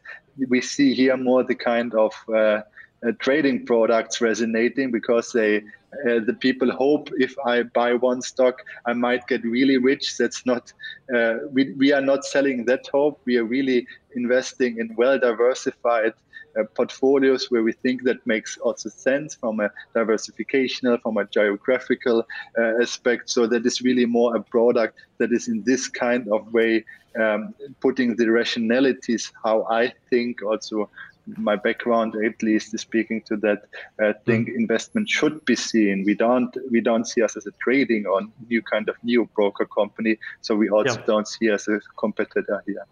we 0.50 0.62
see 0.62 0.94
here 0.94 1.18
more 1.18 1.44
the 1.44 1.56
kind 1.56 1.94
of 1.96 2.14
uh, 2.30 2.62
uh, 3.06 3.12
trading 3.20 3.66
products 3.66 4.22
resonating 4.22 4.92
because 4.92 5.32
they 5.32 5.58
uh, 5.58 6.20
the 6.26 6.36
people 6.40 6.70
hope 6.72 7.10
if 7.18 7.34
I 7.46 7.64
buy 7.64 7.94
one 7.94 8.22
stock, 8.22 8.62
I 8.86 8.94
might 8.94 9.26
get 9.28 9.44
really 9.44 9.78
rich. 9.78 10.18
That's 10.18 10.46
not, 10.46 10.74
uh, 11.16 11.36
we, 11.52 11.74
we 11.74 11.94
are 11.94 12.02
not 12.02 12.26
selling 12.26 12.66
that 12.66 12.88
hope. 12.92 13.22
We 13.26 13.38
are 13.38 13.46
really 13.46 13.88
investing 14.16 14.80
in 14.80 14.94
well 14.98 15.18
diversified 15.18 16.12
uh, 16.12 16.27
portfolios 16.76 17.52
where 17.52 17.64
we 17.64 17.72
think 17.72 18.04
that 18.04 18.26
makes 18.26 18.58
also 18.58 18.90
sense 18.90 19.36
from 19.36 19.60
a 19.60 19.70
diversificational, 19.96 21.02
from 21.02 21.18
a 21.18 21.26
geographical 21.26 22.26
uh, 22.58 22.82
aspect. 22.82 23.30
So 23.30 23.48
that 23.48 23.66
is 23.66 23.82
really 23.82 24.06
more 24.06 24.36
a 24.36 24.42
product 24.42 25.00
that 25.20 25.32
is 25.32 25.48
in 25.48 25.64
this 25.64 25.88
kind 25.88 26.28
of 26.30 26.54
way 26.54 26.86
um, 27.20 27.54
putting 27.82 28.16
the 28.16 28.30
rationalities 28.32 29.32
how 29.44 29.66
I 29.70 29.94
think 30.10 30.44
also 30.44 30.90
my 31.36 31.56
background 31.56 32.16
at 32.24 32.42
least 32.42 32.74
is 32.74 32.82
speaking 32.82 33.22
to 33.22 33.36
that 33.38 33.64
I 34.00 34.14
think 34.26 34.50
mm. 34.50 34.56
investment 34.56 35.10
should 35.10 35.44
be 35.46 35.56
seen 35.56 36.04
we 36.06 36.14
don't 36.14 36.56
we 36.72 36.80
don't 36.80 37.06
see 37.06 37.22
us 37.22 37.36
as 37.36 37.46
a 37.46 37.52
trading 37.60 38.06
on 38.06 38.32
new 38.50 38.62
kind 38.62 38.88
of 38.88 38.96
new 39.04 39.26
broker 39.36 39.66
company 39.66 40.18
so 40.42 40.56
we 40.56 40.70
also 40.70 41.00
yeah. 41.00 41.06
don't 41.06 41.28
see 41.28 41.52
us 41.52 41.68
as 41.68 41.82
a 41.82 42.00
competitor 42.00 42.64
here 42.66 42.86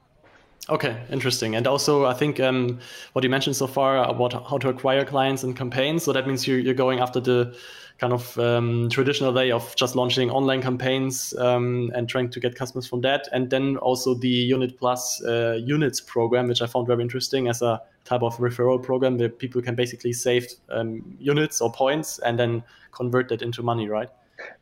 Okay, 0.67 0.97
interesting. 1.11 1.55
And 1.55 1.67
also, 1.67 2.05
I 2.05 2.13
think 2.13 2.39
um, 2.39 2.79
what 3.13 3.23
you 3.23 3.29
mentioned 3.29 3.55
so 3.55 3.67
far 3.67 4.03
about 4.03 4.33
how 4.49 4.57
to 4.57 4.69
acquire 4.69 5.05
clients 5.05 5.43
and 5.43 5.55
campaigns. 5.55 6.03
So 6.03 6.11
that 6.11 6.25
means 6.25 6.47
you're, 6.47 6.57
you're 6.57 6.73
going 6.73 6.99
after 6.99 7.19
the 7.19 7.55
kind 7.99 8.11
of 8.11 8.37
um, 8.39 8.89
traditional 8.89 9.31
way 9.31 9.51
of 9.51 9.75
just 9.75 9.95
launching 9.95 10.31
online 10.31 10.63
campaigns 10.63 11.35
um, 11.37 11.91
and 11.93 12.09
trying 12.09 12.29
to 12.31 12.39
get 12.39 12.55
customers 12.55 12.87
from 12.87 13.01
that. 13.01 13.27
And 13.31 13.51
then 13.51 13.77
also 13.77 14.15
the 14.15 14.27
Unit 14.27 14.77
Plus 14.79 15.23
uh, 15.23 15.59
units 15.63 16.01
program, 16.01 16.47
which 16.47 16.63
I 16.63 16.65
found 16.65 16.87
very 16.87 17.03
interesting 17.03 17.47
as 17.47 17.61
a 17.61 17.79
type 18.03 18.23
of 18.23 18.35
referral 18.37 18.81
program 18.81 19.19
where 19.19 19.29
people 19.29 19.61
can 19.61 19.75
basically 19.75 20.13
save 20.13 20.47
um, 20.69 21.15
units 21.19 21.61
or 21.61 21.71
points 21.71 22.17
and 22.19 22.39
then 22.39 22.63
convert 22.91 23.29
that 23.29 23.43
into 23.43 23.61
money, 23.61 23.87
right? 23.87 24.09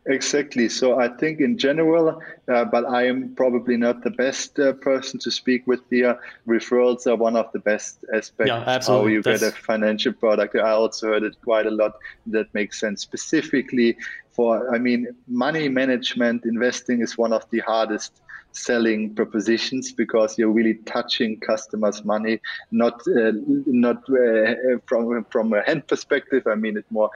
Exactly. 0.06 0.68
So 0.68 1.00
I 1.00 1.08
think 1.08 1.40
in 1.40 1.58
general, 1.58 2.22
uh, 2.48 2.66
but 2.66 2.86
I 2.86 3.08
am 3.08 3.34
probably 3.36 3.78
not 3.78 4.04
the 4.04 4.10
best 4.10 4.60
uh, 4.60 4.74
person 4.74 5.20
to 5.22 5.32
speak 5.32 5.66
with 5.66 5.80
here. 5.90 6.20
Referrals 6.48 7.08
are 7.08 7.16
one 7.16 7.38
of 7.38 7.52
the 7.54 7.60
best 7.60 8.04
aspects 8.14 8.50
yeah, 8.50 8.64
absolutely. 8.68 9.04
how 9.04 9.16
you 9.16 9.22
That's... 9.22 9.42
get 9.42 9.54
a 9.54 9.56
financial 9.56 10.14
product. 10.14 10.56
I 10.56 10.72
also 10.72 11.08
heard 11.08 11.24
it 11.24 11.36
quite 11.42 11.68
a 11.68 11.72
lot. 11.72 11.94
That 12.28 12.54
makes 12.54 12.80
sense 12.80 13.02
specifically 13.02 13.98
for. 14.34 14.74
I 14.74 14.80
mean, 14.80 15.08
money 15.28 15.70
management, 15.70 16.46
investing 16.46 17.02
is 17.02 17.18
one 17.18 17.34
of 17.34 17.50
the 17.52 17.60
hardest 17.60 18.22
selling 18.56 19.14
propositions 19.16 19.92
because 19.92 20.38
you're 20.38 20.52
really 20.52 20.76
touching 20.86 21.40
customers' 21.40 22.06
money, 22.06 22.40
not 22.72 23.02
uh, 23.08 23.32
not 23.66 23.98
uh, 24.10 24.78
from 24.86 25.26
from 25.30 25.54
a 25.54 25.64
hand 25.64 25.88
perspective. 25.88 26.44
I 26.48 26.56
mean 26.56 26.78
it 26.78 26.86
more 26.90 27.10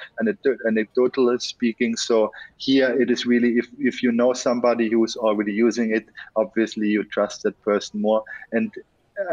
anecdotal 0.65 1.37
speaking. 1.39 1.95
So 1.95 2.31
here 2.57 2.89
it 2.99 3.09
is 3.11 3.25
really 3.25 3.57
if 3.57 3.67
if 3.79 4.03
you 4.03 4.11
know 4.11 4.33
somebody 4.33 4.89
who 4.89 5.03
is 5.03 5.15
already 5.15 5.53
using 5.53 5.91
it, 5.95 6.05
obviously 6.35 6.87
you 6.87 7.03
trust 7.03 7.43
that 7.43 7.61
person 7.63 8.01
more. 8.01 8.23
And 8.51 8.71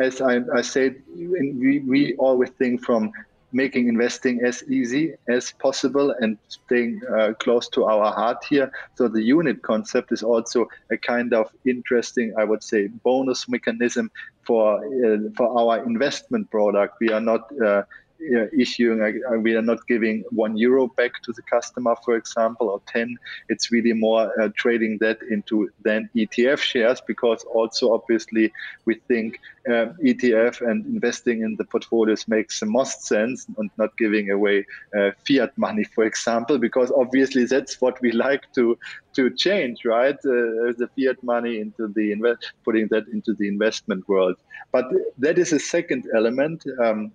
as 0.00 0.20
I, 0.20 0.40
I 0.54 0.62
said, 0.62 1.02
we, 1.14 1.80
we 1.80 2.16
always 2.16 2.50
think 2.50 2.82
from 2.82 3.12
making 3.54 3.88
investing 3.88 4.42
as 4.44 4.62
easy 4.64 5.14
as 5.28 5.52
possible 5.52 6.14
and 6.20 6.36
staying 6.48 7.00
uh, 7.16 7.32
close 7.38 7.68
to 7.68 7.84
our 7.84 8.12
heart 8.12 8.44
here. 8.50 8.70
So 8.96 9.08
the 9.08 9.22
unit 9.22 9.62
concept 9.62 10.12
is 10.12 10.22
also 10.22 10.66
a 10.90 10.98
kind 10.98 11.32
of 11.32 11.46
interesting, 11.64 12.34
I 12.36 12.44
would 12.44 12.62
say, 12.62 12.88
bonus 13.04 13.48
mechanism 13.48 14.10
for 14.46 14.84
uh, 14.84 15.30
for 15.36 15.46
our 15.58 15.84
investment 15.86 16.50
product. 16.50 16.96
We 17.00 17.10
are 17.10 17.20
not 17.32 17.42
uh, 17.64 17.82
uh, 18.20 18.46
issuing, 18.56 19.02
uh, 19.02 19.38
we 19.38 19.54
are 19.54 19.62
not 19.62 19.86
giving 19.86 20.24
one 20.30 20.56
euro 20.56 20.86
back 20.96 21.22
to 21.22 21.32
the 21.32 21.42
customer, 21.42 21.94
for 22.04 22.16
example, 22.16 22.68
or 22.68 22.80
10. 22.88 23.16
It's 23.48 23.70
really 23.70 23.92
more 23.92 24.32
uh, 24.40 24.48
trading 24.56 24.98
that 25.00 25.18
into 25.30 25.70
then 25.82 26.08
ETF 26.16 26.58
shares 26.58 27.00
because 27.00 27.44
also 27.44 27.92
obviously 27.92 28.52
we 28.84 28.94
think 29.08 29.38
uh, 29.68 29.86
ETF 30.02 30.60
and 30.60 30.84
investing 30.86 31.42
in 31.42 31.56
the 31.56 31.64
portfolios 31.64 32.28
makes 32.28 32.60
the 32.60 32.66
most 32.66 33.02
sense 33.04 33.46
and 33.58 33.70
not 33.78 33.96
giving 33.96 34.30
away 34.30 34.64
uh, 34.96 35.10
fiat 35.26 35.56
money, 35.56 35.84
for 35.84 36.04
example, 36.04 36.58
because 36.58 36.92
obviously 36.96 37.44
that's 37.44 37.80
what 37.80 38.00
we 38.00 38.12
like 38.26 38.42
to 38.54 38.78
to 39.14 39.30
change, 39.30 39.84
right? 39.84 40.16
Uh, 40.16 40.74
the 40.76 40.88
fiat 40.96 41.22
money 41.22 41.60
into 41.60 41.88
the 41.88 42.12
invest, 42.12 42.52
putting 42.64 42.88
that 42.88 43.06
into 43.08 43.32
the 43.34 43.48
investment 43.48 44.06
world. 44.08 44.36
But 44.72 44.86
that 45.18 45.38
is 45.38 45.52
a 45.52 45.58
second 45.58 46.06
element. 46.14 46.64
Um, 46.82 47.12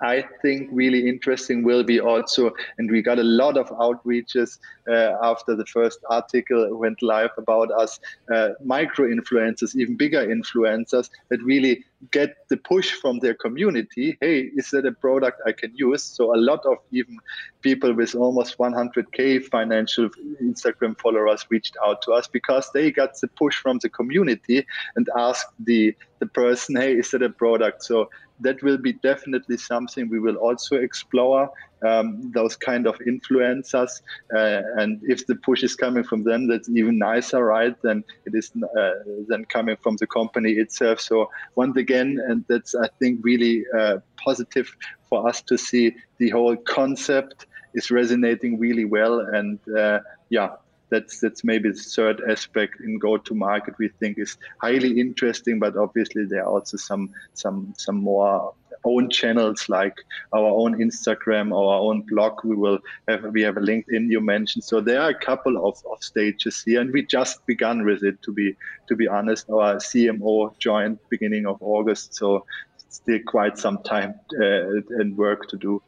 I 0.00 0.24
think 0.42 0.68
really 0.72 1.08
interesting 1.08 1.62
will 1.64 1.82
be 1.82 2.00
also, 2.00 2.52
and 2.78 2.90
we 2.90 3.02
got 3.02 3.18
a 3.18 3.24
lot 3.24 3.56
of 3.56 3.68
outreaches 3.70 4.58
uh, 4.88 5.16
after 5.22 5.56
the 5.56 5.66
first 5.66 5.98
article 6.08 6.76
went 6.76 7.02
live 7.02 7.30
about 7.36 7.70
us, 7.72 7.98
uh, 8.32 8.50
micro 8.64 9.06
influencers, 9.06 9.74
even 9.74 9.96
bigger 9.96 10.26
influencers 10.26 11.10
that 11.30 11.42
really 11.42 11.84
get 12.10 12.36
the 12.48 12.56
push 12.56 12.92
from 12.92 13.18
their 13.18 13.34
community. 13.34 14.16
Hey, 14.20 14.50
is 14.56 14.70
that 14.70 14.86
a 14.86 14.92
product 14.92 15.40
I 15.46 15.52
can 15.52 15.72
use? 15.74 16.02
So 16.02 16.34
a 16.34 16.38
lot 16.38 16.64
of 16.64 16.78
even 16.92 17.18
people 17.62 17.92
with 17.92 18.14
almost 18.14 18.58
100k 18.58 19.44
financial 19.44 20.08
Instagram 20.42 20.98
followers 21.00 21.46
reached 21.50 21.76
out 21.84 22.02
to 22.02 22.12
us 22.12 22.28
because 22.28 22.70
they 22.72 22.90
got 22.90 23.18
the 23.20 23.28
push 23.28 23.56
from 23.56 23.78
the 23.82 23.88
community 23.88 24.64
and 24.96 25.08
asked 25.16 25.52
the 25.58 25.94
the 26.20 26.26
person, 26.26 26.76
hey, 26.76 26.94
is 26.94 27.10
that 27.12 27.22
a 27.22 27.30
product? 27.30 27.84
So 27.84 28.10
that 28.40 28.62
will 28.62 28.78
be 28.78 28.92
definitely 28.92 29.56
something 29.56 30.08
we 30.08 30.18
will 30.18 30.36
also 30.36 30.76
explore. 30.76 31.50
Um, 31.86 32.32
those 32.34 32.56
kind 32.56 32.86
of 32.86 32.98
influencers, 32.98 34.02
uh, 34.34 34.62
and 34.76 35.00
if 35.04 35.26
the 35.26 35.36
push 35.36 35.62
is 35.62 35.76
coming 35.76 36.04
from 36.04 36.24
them, 36.24 36.48
that's 36.48 36.68
even 36.68 36.98
nicer, 36.98 37.44
right? 37.44 37.80
Than 37.82 38.04
it 38.26 38.34
is 38.34 38.50
uh, 38.76 38.90
than 39.28 39.44
coming 39.44 39.76
from 39.76 39.96
the 39.96 40.06
company 40.06 40.52
itself. 40.52 41.00
So 41.00 41.30
once 41.54 41.76
again, 41.76 42.18
and 42.26 42.44
that's 42.48 42.74
I 42.74 42.88
think 42.98 43.20
really 43.22 43.64
uh, 43.78 43.98
positive 44.16 44.68
for 45.08 45.28
us 45.28 45.42
to 45.42 45.56
see 45.56 45.94
the 46.18 46.30
whole 46.30 46.56
concept 46.56 47.46
is 47.74 47.90
resonating 47.90 48.58
really 48.58 48.84
well, 48.84 49.20
and 49.20 49.58
uh, 49.76 50.00
yeah, 50.30 50.50
that's 50.90 51.20
that's 51.20 51.44
maybe 51.44 51.70
the 51.70 51.82
third 51.96 52.22
aspect 52.28 52.80
in 52.80 52.98
go 52.98 53.16
to 53.16 53.34
market 53.34 53.74
we 53.78 53.88
think 54.00 54.18
is 54.18 54.36
highly 54.60 54.98
interesting 55.00 55.58
but 55.58 55.76
obviously 55.76 56.24
there 56.24 56.44
are 56.44 56.52
also 56.52 56.76
some 56.76 57.10
some 57.34 57.74
some 57.76 57.96
more 57.96 58.52
own 58.84 59.10
channels 59.10 59.68
like 59.68 59.96
our 60.32 60.50
own 60.62 60.78
instagram 60.78 61.52
our 61.54 61.78
own 61.80 62.02
blog. 62.02 62.44
We 62.44 62.56
will 62.56 62.78
have 63.08 63.24
we 63.32 63.42
have 63.42 63.56
a 63.56 63.60
linkedin 63.60 64.10
you 64.10 64.20
mentioned. 64.20 64.64
So 64.64 64.80
there 64.80 65.00
are 65.00 65.10
a 65.10 65.18
couple 65.18 65.56
of, 65.66 65.82
of 65.90 66.02
stages 66.02 66.62
here 66.62 66.80
and 66.80 66.92
we 66.92 67.04
just 67.04 67.44
begun 67.46 67.84
with 67.84 68.02
it 68.02 68.22
to 68.22 68.32
be 68.32 68.56
to 68.88 68.96
be 68.96 69.08
honest. 69.08 69.50
Our 69.50 69.76
cmo 69.76 70.56
joined 70.58 70.98
beginning 71.10 71.46
of 71.46 71.58
august 71.60 72.14
so 72.14 72.44
still 72.88 73.18
quite 73.26 73.58
some 73.58 73.82
time 73.82 74.14
uh, 74.40 74.80
and 74.98 75.16
work 75.16 75.48
to 75.48 75.56
do 75.56 75.82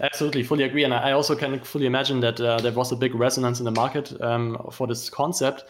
Absolutely, 0.00 0.42
fully 0.42 0.64
agree, 0.64 0.84
and 0.84 0.92
I 0.92 1.12
also 1.12 1.34
can 1.34 1.58
fully 1.60 1.86
imagine 1.86 2.20
that 2.20 2.38
uh, 2.38 2.60
there 2.60 2.72
was 2.72 2.92
a 2.92 2.96
big 2.96 3.14
resonance 3.14 3.60
in 3.60 3.64
the 3.64 3.70
market 3.70 4.12
um, 4.20 4.68
for 4.70 4.86
this 4.86 5.08
concept 5.08 5.64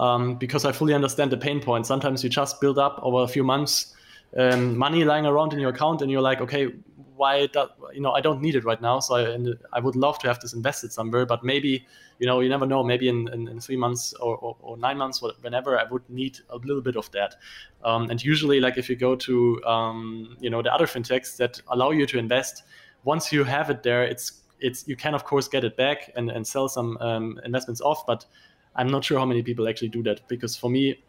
um, 0.00 0.34
because 0.34 0.64
I 0.64 0.72
fully 0.72 0.94
understand 0.94 1.30
the 1.30 1.36
pain 1.36 1.60
point. 1.60 1.86
Sometimes 1.86 2.24
you 2.24 2.30
just 2.30 2.60
build 2.60 2.78
up 2.78 2.98
over 3.02 3.22
a 3.22 3.28
few 3.28 3.44
months 3.44 3.94
um, 4.36 4.76
money 4.76 5.04
lying 5.04 5.26
around 5.26 5.52
in 5.52 5.60
your 5.60 5.70
account, 5.70 6.02
and 6.02 6.10
you're 6.10 6.20
like, 6.20 6.40
okay, 6.40 6.66
why? 7.16 7.46
Do, 7.46 7.66
you 7.92 8.00
know, 8.00 8.12
I 8.12 8.20
don't 8.20 8.42
need 8.42 8.56
it 8.56 8.64
right 8.64 8.80
now, 8.80 9.00
so 9.00 9.16
I, 9.16 9.54
I 9.72 9.80
would 9.80 9.96
love 9.96 10.18
to 10.20 10.28
have 10.28 10.40
this 10.40 10.52
invested 10.52 10.92
somewhere, 10.92 11.24
but 11.24 11.42
maybe 11.42 11.86
you 12.18 12.26
know, 12.26 12.40
you 12.40 12.48
never 12.48 12.66
know. 12.66 12.82
Maybe 12.82 13.08
in, 13.08 13.28
in, 13.32 13.48
in 13.48 13.60
three 13.60 13.76
months 13.76 14.12
or, 14.14 14.36
or, 14.38 14.56
or, 14.60 14.76
nine 14.76 14.98
months, 14.98 15.22
whenever 15.40 15.78
I 15.78 15.84
would 15.84 16.08
need 16.10 16.38
a 16.50 16.56
little 16.56 16.82
bit 16.82 16.96
of 16.96 17.10
that. 17.12 17.36
Um, 17.84 18.10
and 18.10 18.22
usually, 18.22 18.60
like 18.60 18.76
if 18.76 18.90
you 18.90 18.96
go 18.96 19.14
to 19.16 19.64
um, 19.64 20.36
you 20.40 20.50
know 20.50 20.62
the 20.62 20.72
other 20.72 20.86
fintechs 20.86 21.36
that 21.36 21.60
allow 21.68 21.90
you 21.90 22.06
to 22.06 22.18
invest 22.18 22.64
once 23.04 23.32
you 23.32 23.44
have 23.44 23.70
it 23.70 23.82
there, 23.82 24.04
it's 24.04 24.42
it's 24.60 24.86
you 24.88 24.96
can 24.96 25.14
of 25.14 25.24
course 25.24 25.48
get 25.48 25.64
it 25.64 25.76
back 25.76 26.10
and, 26.16 26.30
and 26.30 26.46
sell 26.46 26.68
some 26.68 26.96
um, 26.98 27.40
investments 27.44 27.80
off, 27.80 28.04
but 28.06 28.24
I'm 28.74 28.88
not 28.88 29.04
sure 29.04 29.18
how 29.18 29.26
many 29.26 29.42
people 29.42 29.68
actually 29.68 29.88
do 29.88 30.02
that 30.04 30.26
because 30.28 30.56
for 30.56 30.70
me, 30.70 31.02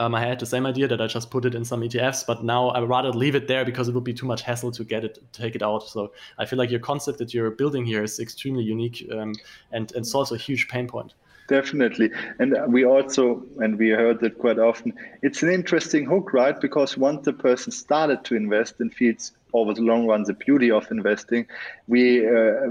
um, 0.00 0.14
I 0.14 0.20
had 0.26 0.40
the 0.40 0.46
same 0.46 0.66
idea 0.66 0.88
that 0.88 1.00
I 1.00 1.06
just 1.06 1.30
put 1.30 1.44
it 1.44 1.54
in 1.54 1.64
some 1.64 1.80
ETFs, 1.80 2.26
but 2.26 2.42
now 2.42 2.68
I 2.68 2.80
would 2.80 2.88
rather 2.88 3.10
leave 3.10 3.36
it 3.36 3.46
there 3.46 3.64
because 3.64 3.88
it 3.88 3.94
would 3.94 4.04
be 4.04 4.14
too 4.14 4.26
much 4.26 4.42
hassle 4.42 4.72
to 4.72 4.84
get 4.84 5.04
it, 5.04 5.18
take 5.32 5.54
it 5.54 5.62
out. 5.62 5.88
So 5.88 6.12
I 6.38 6.46
feel 6.46 6.58
like 6.58 6.70
your 6.70 6.80
concept 6.80 7.18
that 7.18 7.32
you're 7.32 7.50
building 7.50 7.86
here 7.86 8.02
is 8.02 8.18
extremely 8.18 8.64
unique 8.64 9.08
um, 9.12 9.34
and, 9.70 9.92
and 9.92 10.04
solves 10.04 10.32
a 10.32 10.36
huge 10.36 10.66
pain 10.68 10.88
point. 10.88 11.14
Definitely. 11.46 12.10
And 12.38 12.56
we 12.72 12.84
also, 12.86 13.42
and 13.58 13.78
we 13.78 13.90
heard 13.90 14.20
that 14.20 14.38
quite 14.38 14.58
often, 14.58 14.94
it's 15.22 15.42
an 15.42 15.50
interesting 15.50 16.06
hook, 16.06 16.32
right? 16.32 16.58
Because 16.58 16.96
once 16.96 17.24
the 17.26 17.34
person 17.34 17.70
started 17.70 18.24
to 18.24 18.34
invest 18.34 18.76
and 18.80 18.92
feels 18.94 19.32
over 19.52 19.74
the 19.74 19.82
long 19.82 20.06
run 20.06 20.22
the 20.22 20.32
beauty 20.32 20.70
of 20.70 20.90
investing, 20.90 21.46
we 21.86 22.26
uh, 22.26 22.70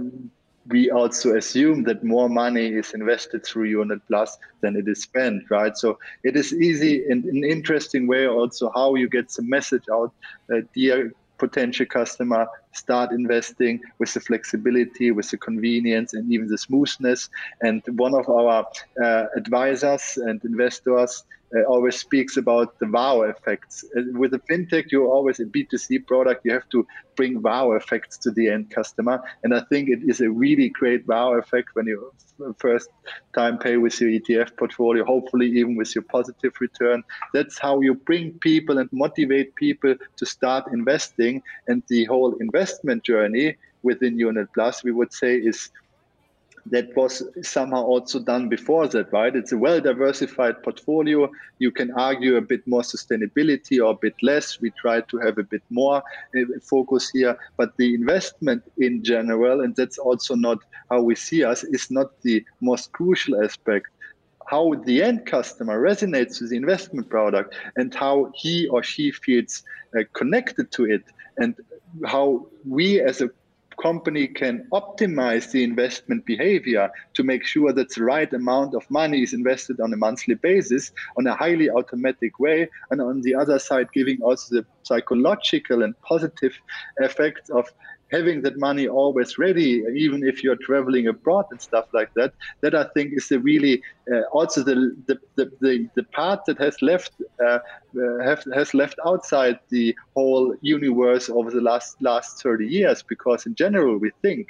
we 0.67 0.89
also 0.89 1.35
assume 1.35 1.83
that 1.83 2.03
more 2.03 2.29
money 2.29 2.67
is 2.67 2.93
invested 2.93 3.45
through 3.45 3.65
Unit 3.65 3.99
Plus 4.07 4.37
than 4.61 4.77
it 4.77 4.87
is 4.87 5.01
spent, 5.01 5.43
right? 5.51 5.77
So 5.77 5.99
it 6.23 6.35
is 6.37 6.53
easy 6.53 7.05
and 7.09 7.25
an 7.25 7.43
interesting 7.43 8.07
way 8.07 8.27
also 8.27 8.71
how 8.73 8.95
you 8.95 9.09
get 9.09 9.29
the 9.29 9.43
message 9.43 9.83
out, 9.91 10.13
uh, 10.51 10.61
dear 10.73 11.11
potential 11.45 11.85
customer, 11.99 12.41
start 12.73 13.11
investing 13.11 13.79
with 13.99 14.13
the 14.13 14.19
flexibility, 14.19 15.11
with 15.11 15.29
the 15.31 15.37
convenience, 15.37 16.13
and 16.13 16.31
even 16.33 16.47
the 16.47 16.57
smoothness. 16.57 17.29
And 17.61 17.81
one 18.05 18.15
of 18.21 18.25
our 18.29 18.65
uh, 19.03 19.25
advisors 19.41 20.03
and 20.27 20.41
investors 20.51 21.11
always 21.67 21.95
speaks 21.95 22.37
about 22.37 22.79
the 22.79 22.87
wow 22.87 23.21
effects. 23.21 23.85
Uh, 23.95 24.01
with 24.13 24.33
a 24.33 24.39
fintech, 24.39 24.91
you're 24.91 25.07
always 25.07 25.39
a 25.39 25.45
B2C 25.45 26.05
product. 26.07 26.45
You 26.45 26.53
have 26.53 26.67
to 26.69 26.85
bring 27.15 27.41
wow 27.41 27.73
effects 27.73 28.17
to 28.19 28.31
the 28.31 28.49
end 28.49 28.71
customer. 28.71 29.21
And 29.43 29.53
I 29.53 29.61
think 29.69 29.89
it 29.89 29.99
is 30.03 30.21
a 30.21 30.29
really 30.29 30.69
great 30.69 31.07
wow 31.07 31.33
effect 31.33 31.69
when 31.73 31.85
you 31.85 32.11
first 32.57 32.89
time 33.35 33.57
pay 33.57 33.77
with 33.77 33.99
your 34.01 34.09
ETF 34.09 34.57
portfolio, 34.57 35.05
hopefully 35.05 35.47
even 35.47 35.75
with 35.75 35.93
your 35.95 36.03
positive 36.03 36.53
return. 36.59 37.03
That's 37.33 37.59
how 37.59 37.81
you 37.81 37.93
bring 37.93 38.33
people 38.39 38.79
and 38.79 38.89
motivate 38.91 39.55
people 39.55 39.95
to 40.17 40.25
start 40.25 40.71
investing. 40.73 41.43
And 41.67 41.83
the 41.87 42.05
whole 42.05 42.35
investment 42.39 43.03
journey 43.03 43.55
within 43.83 44.17
Unit 44.17 44.47
Plus, 44.53 44.83
we 44.83 44.91
would 44.91 45.13
say, 45.13 45.35
is 45.35 45.69
that 46.67 46.95
was 46.95 47.21
somehow 47.41 47.83
also 47.83 48.19
done 48.19 48.47
before 48.47 48.87
that, 48.87 49.11
right? 49.11 49.35
It's 49.35 49.51
a 49.51 49.57
well 49.57 49.81
diversified 49.81 50.63
portfolio. 50.63 51.29
You 51.59 51.71
can 51.71 51.91
argue 51.91 52.37
a 52.37 52.41
bit 52.41 52.65
more 52.65 52.81
sustainability 52.81 53.83
or 53.83 53.91
a 53.91 53.97
bit 54.01 54.15
less. 54.21 54.59
We 54.61 54.71
try 54.71 55.01
to 55.01 55.17
have 55.19 55.37
a 55.37 55.43
bit 55.43 55.63
more 55.69 55.97
uh, 55.97 56.41
focus 56.61 57.09
here, 57.09 57.37
but 57.57 57.75
the 57.77 57.93
investment 57.93 58.63
in 58.77 59.03
general, 59.03 59.61
and 59.61 59.75
that's 59.75 59.97
also 59.97 60.35
not 60.35 60.59
how 60.89 61.01
we 61.01 61.15
see 61.15 61.43
us, 61.43 61.63
is 61.63 61.91
not 61.91 62.21
the 62.21 62.43
most 62.61 62.91
crucial 62.93 63.43
aspect 63.43 63.87
how 64.47 64.73
the 64.85 65.01
end 65.01 65.25
customer 65.25 65.81
resonates 65.81 66.41
with 66.41 66.49
the 66.49 66.57
investment 66.57 67.09
product 67.09 67.55
and 67.77 67.95
how 67.95 68.29
he 68.35 68.67
or 68.67 68.83
she 68.83 69.09
feels 69.09 69.63
uh, 69.97 70.03
connected 70.13 70.69
to 70.69 70.83
it 70.85 71.03
and 71.37 71.55
how 72.05 72.45
we 72.67 72.99
as 72.99 73.21
a 73.21 73.29
company 73.81 74.27
can 74.27 74.67
optimize 74.71 75.51
the 75.51 75.63
investment 75.63 76.25
behavior 76.25 76.89
to 77.13 77.23
make 77.23 77.45
sure 77.45 77.73
that 77.73 77.89
the 77.93 78.03
right 78.03 78.31
amount 78.33 78.75
of 78.75 78.89
money 78.89 79.21
is 79.23 79.33
invested 79.33 79.79
on 79.79 79.93
a 79.93 79.97
monthly 79.97 80.35
basis 80.35 80.91
on 81.17 81.27
a 81.27 81.35
highly 81.35 81.69
automatic 81.69 82.39
way 82.39 82.69
and 82.91 83.01
on 83.01 83.21
the 83.21 83.35
other 83.35 83.59
side 83.59 83.87
giving 83.93 84.21
also 84.21 84.55
the 84.55 84.65
psychological 84.83 85.83
and 85.83 85.99
positive 86.01 86.53
effects 86.97 87.49
of 87.49 87.67
having 88.13 88.43
that 88.43 88.59
money 88.59 88.87
always 88.87 89.37
ready, 89.39 89.83
even 89.95 90.23
if 90.23 90.43
you're 90.43 90.61
traveling 90.67 91.07
abroad 91.07 91.45
and 91.51 91.59
stuff 91.59 91.87
like 91.93 92.13
that, 92.13 92.31
that 92.61 92.75
I 92.75 92.85
think 92.93 93.13
is 93.13 93.27
the 93.27 93.39
really 93.39 93.81
uh, 94.13 94.21
also 94.31 94.63
the, 94.63 94.95
the, 95.07 95.17
the, 95.35 95.89
the, 95.95 96.03
part 96.03 96.45
that 96.45 96.59
has 96.59 96.75
left 96.81 97.13
uh, 97.43 97.59
uh, 98.01 98.23
have, 98.23 98.43
has 98.53 98.73
left 98.73 98.99
outside 99.05 99.57
the 99.69 99.95
whole 100.15 100.55
universe 100.61 101.29
over 101.29 101.49
the 101.49 101.61
last 101.61 102.01
last 102.01 102.43
30 102.43 102.67
years 102.67 103.01
because 103.01 103.45
in 103.45 103.55
general 103.55 103.97
we 103.97 104.11
think 104.21 104.47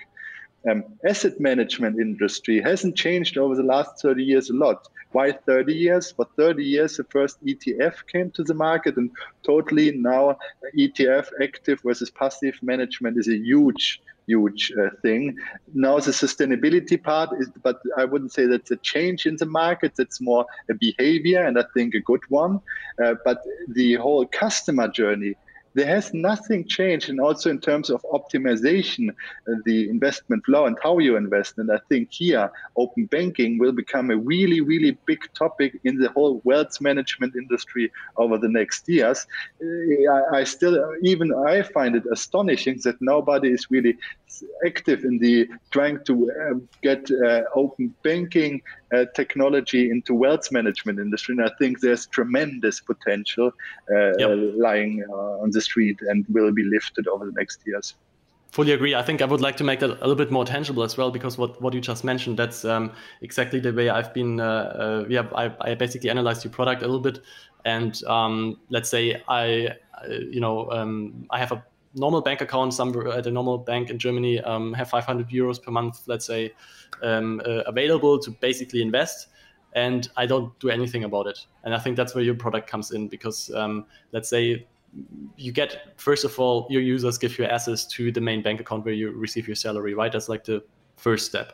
um, 0.70 0.84
asset 1.08 1.40
management 1.40 2.00
industry 2.00 2.62
hasn't 2.62 2.96
changed 2.96 3.38
over 3.38 3.56
the 3.56 3.64
last 3.64 4.02
30 4.02 4.24
years 4.24 4.50
a 4.50 4.54
lot. 4.54 4.88
Why 5.12 5.32
30 5.32 5.74
years? 5.74 6.12
For 6.12 6.26
30 6.38 6.64
years, 6.64 6.98
the 6.98 7.04
first 7.06 7.44
ETF 7.46 7.96
came 8.12 8.32
to 8.32 8.44
the 8.44 8.54
market, 8.54 8.98
and 8.98 9.12
totally 9.44 9.92
now 9.92 10.38
ETF 10.78 11.28
active 11.42 11.82
versus 11.84 12.10
passive 12.10 12.56
management 12.62 13.18
is 13.18 13.28
a 13.28 13.38
huge 13.38 14.02
huge 14.26 14.72
uh, 14.80 14.90
thing. 15.02 15.38
Now 15.74 16.00
the 16.00 16.12
sustainability 16.12 17.02
part 17.02 17.30
is, 17.40 17.50
but 17.62 17.80
I 17.98 18.06
wouldn't 18.06 18.32
say 18.32 18.46
that's 18.46 18.72
a 18.72 18.78
change 18.78 19.26
in 19.26 19.36
the 19.36 19.46
market. 19.46 19.94
It's 20.00 20.22
more 20.22 20.46
a 20.70 20.74
behavior, 20.74 21.44
and 21.44 21.60
I 21.60 21.66
think 21.74 21.94
a 21.94 22.00
good 22.00 22.22
one. 22.30 22.60
Uh, 23.04 23.16
but 23.26 23.42
the 23.68 23.96
whole 23.96 24.26
customer 24.26 24.88
journey 24.88 25.36
there 25.74 25.88
has 25.88 26.14
nothing 26.14 26.68
changed. 26.68 27.10
And 27.10 27.20
also 27.20 27.50
in 27.50 27.60
terms 27.60 27.90
of 27.90 28.02
optimization, 28.14 29.10
uh, 29.10 29.56
the 29.66 29.90
investment 29.90 30.46
flow 30.46 30.66
and 30.66 30.78
how 30.84 31.00
you 31.00 31.16
invest. 31.16 31.58
And 31.58 31.72
I 31.72 31.80
think 31.90 32.12
here, 32.12 32.52
open 32.76 33.06
banking 33.06 33.58
will 33.58 33.72
become 33.72 34.12
a 34.12 34.18
really, 34.18 34.62
really 34.62 34.98
big 35.06 35.22
topic 35.34 35.80
in 35.84 35.98
the 35.98 36.10
whole 36.10 36.42
wealth 36.44 36.80
management 36.82 37.36
industry 37.36 37.92
over 38.18 38.38
the 38.38 38.50
next 38.50 38.88
years. 38.88 39.26
Uh, 39.62 40.36
I, 40.36 40.44
still, 40.44 40.96
even 41.02 41.34
I 41.34 41.64
find 41.64 41.96
it 41.96 42.04
astonishing 42.12 42.80
that 42.84 43.02
nobody 43.02 43.50
is 43.50 43.68
really 43.70 43.98
active 44.66 45.04
in 45.04 45.20
the 45.20 45.48
trying 45.72 46.04
to 46.06 46.32
uh, 46.32 46.60
get 46.82 47.10
open 47.56 47.94
banking 48.04 48.62
uh, 48.94 49.06
technology 49.16 49.90
into 49.90 50.14
wealth 50.14 50.52
management 50.52 51.00
industry. 51.00 51.36
And 51.38 51.46
I 51.46 51.52
think 51.60 51.80
there's 51.82 52.06
tremendous 52.08 52.80
potential 52.82 53.52
uh, 53.92 54.18
yep. 54.18 54.32
lying 54.56 55.04
on 55.04 55.52
the 55.52 55.62
street 55.62 56.00
and 56.02 56.26
will 56.30 56.52
be 56.52 56.64
lifted 56.64 57.08
over 57.08 57.26
the 57.26 57.32
next 57.32 57.62
years 57.66 57.96
fully 58.54 58.72
agree. 58.72 58.94
I 58.94 59.02
think 59.02 59.24
I 59.24 59.26
would 59.26 59.42
like 59.42 59.58
to 59.58 59.64
make 59.64 59.80
that 59.80 59.90
a 59.90 60.08
little 60.08 60.16
bit 60.16 60.30
more 60.30 60.46
tangible 60.46 60.84
as 60.84 60.96
well, 60.96 61.10
because 61.10 61.40
what, 61.40 61.60
what 61.60 61.74
you 61.74 61.82
just 61.82 62.04
mentioned, 62.04 62.38
that's 62.38 62.64
um, 62.64 62.92
exactly 63.22 63.60
the 63.60 63.74
way 63.74 63.90
I've 63.90 64.14
been. 64.14 64.40
Uh, 64.40 64.46
uh, 64.46 65.06
yeah, 65.10 65.28
I, 65.36 65.52
I, 65.60 65.74
basically 65.74 66.12
analyzed 66.12 66.44
your 66.44 66.54
product 66.54 66.84
a 66.84 66.86
little 66.86 67.02
bit, 67.02 67.20
and 67.66 68.02
um, 68.04 68.60
let's 68.70 68.90
say 68.90 69.24
I, 69.28 69.70
uh, 70.04 70.08
you 70.08 70.40
know, 70.40 70.70
um, 70.70 71.26
I 71.32 71.40
have 71.40 71.52
a 71.52 71.66
normal 71.96 72.22
bank 72.22 72.42
account 72.42 72.74
somewhere 72.74 73.10
at 73.10 73.28
a 73.28 73.32
normal 73.32 73.58
bank 73.58 73.90
in 73.90 74.00
Germany, 74.00 74.40
um, 74.42 74.74
have 74.74 74.90
500 74.90 75.30
euros 75.30 75.62
per 75.62 75.72
month, 75.72 76.02
let's 76.08 76.26
say, 76.26 76.54
um, 77.02 77.42
uh, 77.46 77.62
available 77.66 78.20
to 78.20 78.32
basically 78.32 78.82
invest. 78.82 79.28
And 79.76 80.08
I 80.18 80.26
don't 80.26 80.58
do 80.60 80.70
anything 80.70 81.04
about 81.04 81.28
it. 81.28 81.40
And 81.64 81.74
I 81.74 81.80
think 81.80 81.98
that's 81.98 82.14
where 82.14 82.24
your 82.24 82.36
product 82.36 82.70
comes 82.70 82.92
in 82.92 83.08
because, 83.08 83.52
um, 83.54 83.86
let's 84.12 84.30
say, 84.30 84.68
you 85.38 85.52
get, 85.52 85.94
first 85.98 86.24
of 86.24 86.40
all, 86.40 86.68
your 86.70 86.82
users 86.82 87.18
give 87.18 87.40
you 87.40 87.46
access 87.46 87.86
to 87.88 88.12
the 88.12 88.22
main 88.22 88.44
bank 88.44 88.60
account 88.60 88.86
where 88.86 88.94
you 88.94 89.12
receive 89.12 89.48
your 89.48 89.56
salary, 89.56 89.96
right? 89.96 90.12
That's 90.12 90.30
like 90.30 90.44
the 90.44 90.64
first 90.98 91.26
step. 91.26 91.54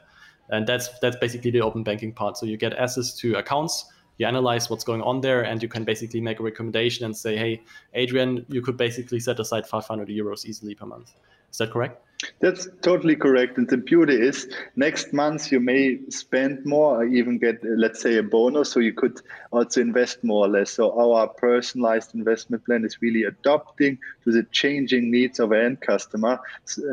And 0.49 0.67
that's 0.67 0.89
that's 0.99 1.15
basically 1.17 1.52
the 1.52 1.62
open 1.62 1.84
banking 1.84 2.12
part. 2.12 2.36
So 2.38 2.45
you 2.45 2.58
get 2.58 2.73
access 2.73 3.13
to 3.17 3.36
accounts 3.36 3.86
you 4.19 4.27
analyze 4.27 4.69
what's 4.69 4.84
going 4.84 5.01
on 5.01 5.21
there 5.21 5.41
and 5.41 5.63
you 5.63 5.67
can 5.67 5.84
basically 5.84 6.21
make 6.21 6.39
a 6.39 6.43
recommendation 6.43 7.05
and 7.05 7.17
say 7.17 7.36
hey 7.36 7.62
adrian 7.95 8.45
you 8.49 8.62
could 8.62 8.77
basically 8.77 9.19
set 9.19 9.39
aside 9.39 9.65
500 9.65 10.08
euros 10.10 10.45
easily 10.45 10.75
per 10.75 10.86
month. 10.86 11.15
Is 11.51 11.58
that 11.58 11.71
correct 11.71 12.05
that's 12.41 12.67
totally 12.82 13.15
correct. 13.15 13.58
And 13.58 13.67
the 13.67 13.77
beauty 13.77 14.15
is, 14.15 14.47
next 14.75 15.13
month 15.13 15.51
you 15.51 15.60
may 15.60 15.99
spend 16.10 16.65
more 16.65 16.97
or 16.97 17.05
even 17.05 17.38
get, 17.38 17.60
let's 17.63 18.01
say, 18.01 18.17
a 18.17 18.23
bonus. 18.23 18.71
So 18.71 18.82
you 18.82 18.93
could 18.93 19.21
also 19.51 19.79
invest 19.79 20.23
more 20.23 20.45
or 20.45 20.49
less. 20.49 20.71
So 20.71 20.99
our 20.99 21.27
personalized 21.27 22.15
investment 22.15 22.65
plan 22.65 22.84
is 22.84 23.01
really 23.01 23.23
adapting 23.23 23.99
to 24.25 24.32
the 24.32 24.43
changing 24.51 25.12
needs 25.12 25.39
of 25.39 25.51
an 25.53 25.60
end 25.65 25.82
customer. 25.82 26.39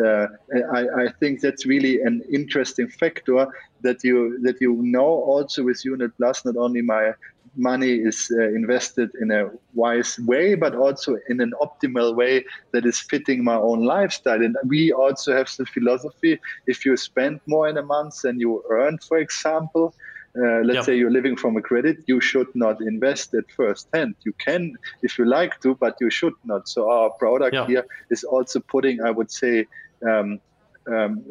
Uh, 0.05 0.27
I, 0.73 1.07
I 1.07 1.12
think 1.19 1.41
that's 1.41 1.67
really 1.67 2.01
an 2.03 2.23
interesting 2.33 2.89
factor 2.89 3.49
that 3.83 4.03
you 4.05 4.39
that 4.43 4.61
you 4.61 4.75
know 4.83 5.07
also 5.07 5.62
with 5.62 5.85
Unit 5.85 6.17
Plus. 6.17 6.45
Not 6.45 6.57
only 6.57 6.83
my 6.83 7.12
money 7.57 7.92
is 7.95 8.31
uh, 8.31 8.49
invested 8.49 9.11
in 9.21 9.31
a 9.31 9.51
wise 9.75 10.19
way, 10.21 10.55
but 10.55 10.75
also 10.75 11.16
in 11.29 11.40
an 11.40 11.53
optimal 11.61 12.14
way 12.14 12.45
that 12.73 12.87
is 12.87 13.01
fitting 13.01 13.45
my 13.45 13.57
own 13.57 13.85
lifestyle. 13.85 14.42
And 14.42 14.57
we 14.64 14.92
also 14.92 15.37
have 15.37 15.51
the 15.57 15.66
philosophy 15.66 16.38
if 16.66 16.85
you 16.85 16.97
spend 16.97 17.40
more 17.47 17.69
in 17.69 17.77
a 17.77 17.83
month 17.83 18.23
than 18.23 18.40
you 18.40 18.62
earn, 18.71 18.99
for 18.99 19.19
example, 19.19 19.95
uh, 20.38 20.61
let's 20.61 20.75
yep. 20.77 20.85
say 20.85 20.97
you're 20.97 21.11
living 21.11 21.35
from 21.35 21.57
a 21.57 21.62
credit, 21.62 21.97
you 22.07 22.21
should 22.21 22.49
not 22.55 22.81
invest 22.83 23.33
at 23.33 23.51
first 23.51 23.88
hand. 23.95 24.14
You 24.25 24.35
can 24.35 24.77
if 25.03 25.19
you 25.19 25.25
like 25.25 25.61
to, 25.62 25.75
but 25.77 25.97
you 26.01 26.11
should 26.11 26.35
not. 26.45 26.69
So 26.69 26.90
our 26.90 27.11
product 27.11 27.55
yep. 27.55 27.69
here 27.69 27.87
is 28.11 28.23
also 28.23 28.61
putting, 28.61 29.03
I 29.03 29.11
would 29.11 29.31
say, 29.31 29.66
um, 30.07 30.40
um, 30.88 31.25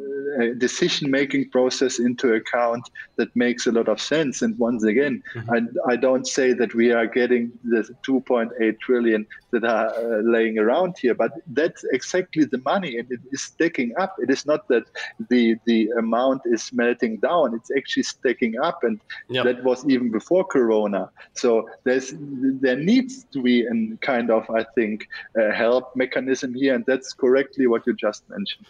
decision 0.58 1.10
making 1.10 1.50
process 1.50 2.00
into 2.00 2.34
account 2.34 2.90
that 3.16 3.34
makes 3.36 3.68
a 3.68 3.72
lot 3.72 3.88
of 3.88 4.02
sense. 4.02 4.42
And 4.42 4.58
once 4.60 4.84
again, 4.84 5.24
mm-hmm. 5.34 5.80
I, 5.88 5.94
I, 5.94 5.96
don't 5.96 6.28
say 6.28 6.54
that 6.54 6.74
we 6.74 6.92
are 6.92 7.08
getting 7.08 7.52
the 7.64 7.88
2.8 8.06 8.80
trillion 8.80 9.26
that 9.52 9.64
are 9.64 9.90
uh, 9.90 10.22
laying 10.24 10.58
around 10.60 10.96
here, 11.00 11.14
but 11.14 11.32
that's 11.48 11.84
exactly 11.94 12.44
the 12.44 12.58
money 12.60 12.98
and 12.98 13.10
it 13.12 13.20
is 13.32 13.44
stacking 13.44 13.94
up. 13.98 14.16
It 14.20 14.30
is 14.30 14.46
not 14.46 14.68
that 14.68 14.84
the, 15.30 15.56
the 15.66 15.90
amount 15.98 16.42
is 16.46 16.72
melting 16.74 17.18
down, 17.18 17.56
it's 17.56 17.72
actually 17.76 18.04
stacking 18.04 18.60
up. 18.60 18.84
And 18.84 19.00
yep. 19.30 19.46
that 19.46 19.64
was 19.64 19.88
even 19.88 20.12
before 20.12 20.44
Corona. 20.44 21.10
So 21.34 21.70
there's 21.84 22.14
there 22.18 22.76
needs 22.78 23.26
to 23.32 23.42
be 23.42 23.66
a 23.66 23.98
kind 24.02 24.30
of, 24.30 24.50
I 24.50 24.66
think, 24.76 25.08
help 25.54 25.96
mechanism 25.96 26.54
here. 26.54 26.76
And 26.76 26.86
that's 26.86 27.14
correctly 27.14 27.68
what 27.68 27.88
you 27.88 27.94
just 27.94 28.30
mentioned. 28.30 28.66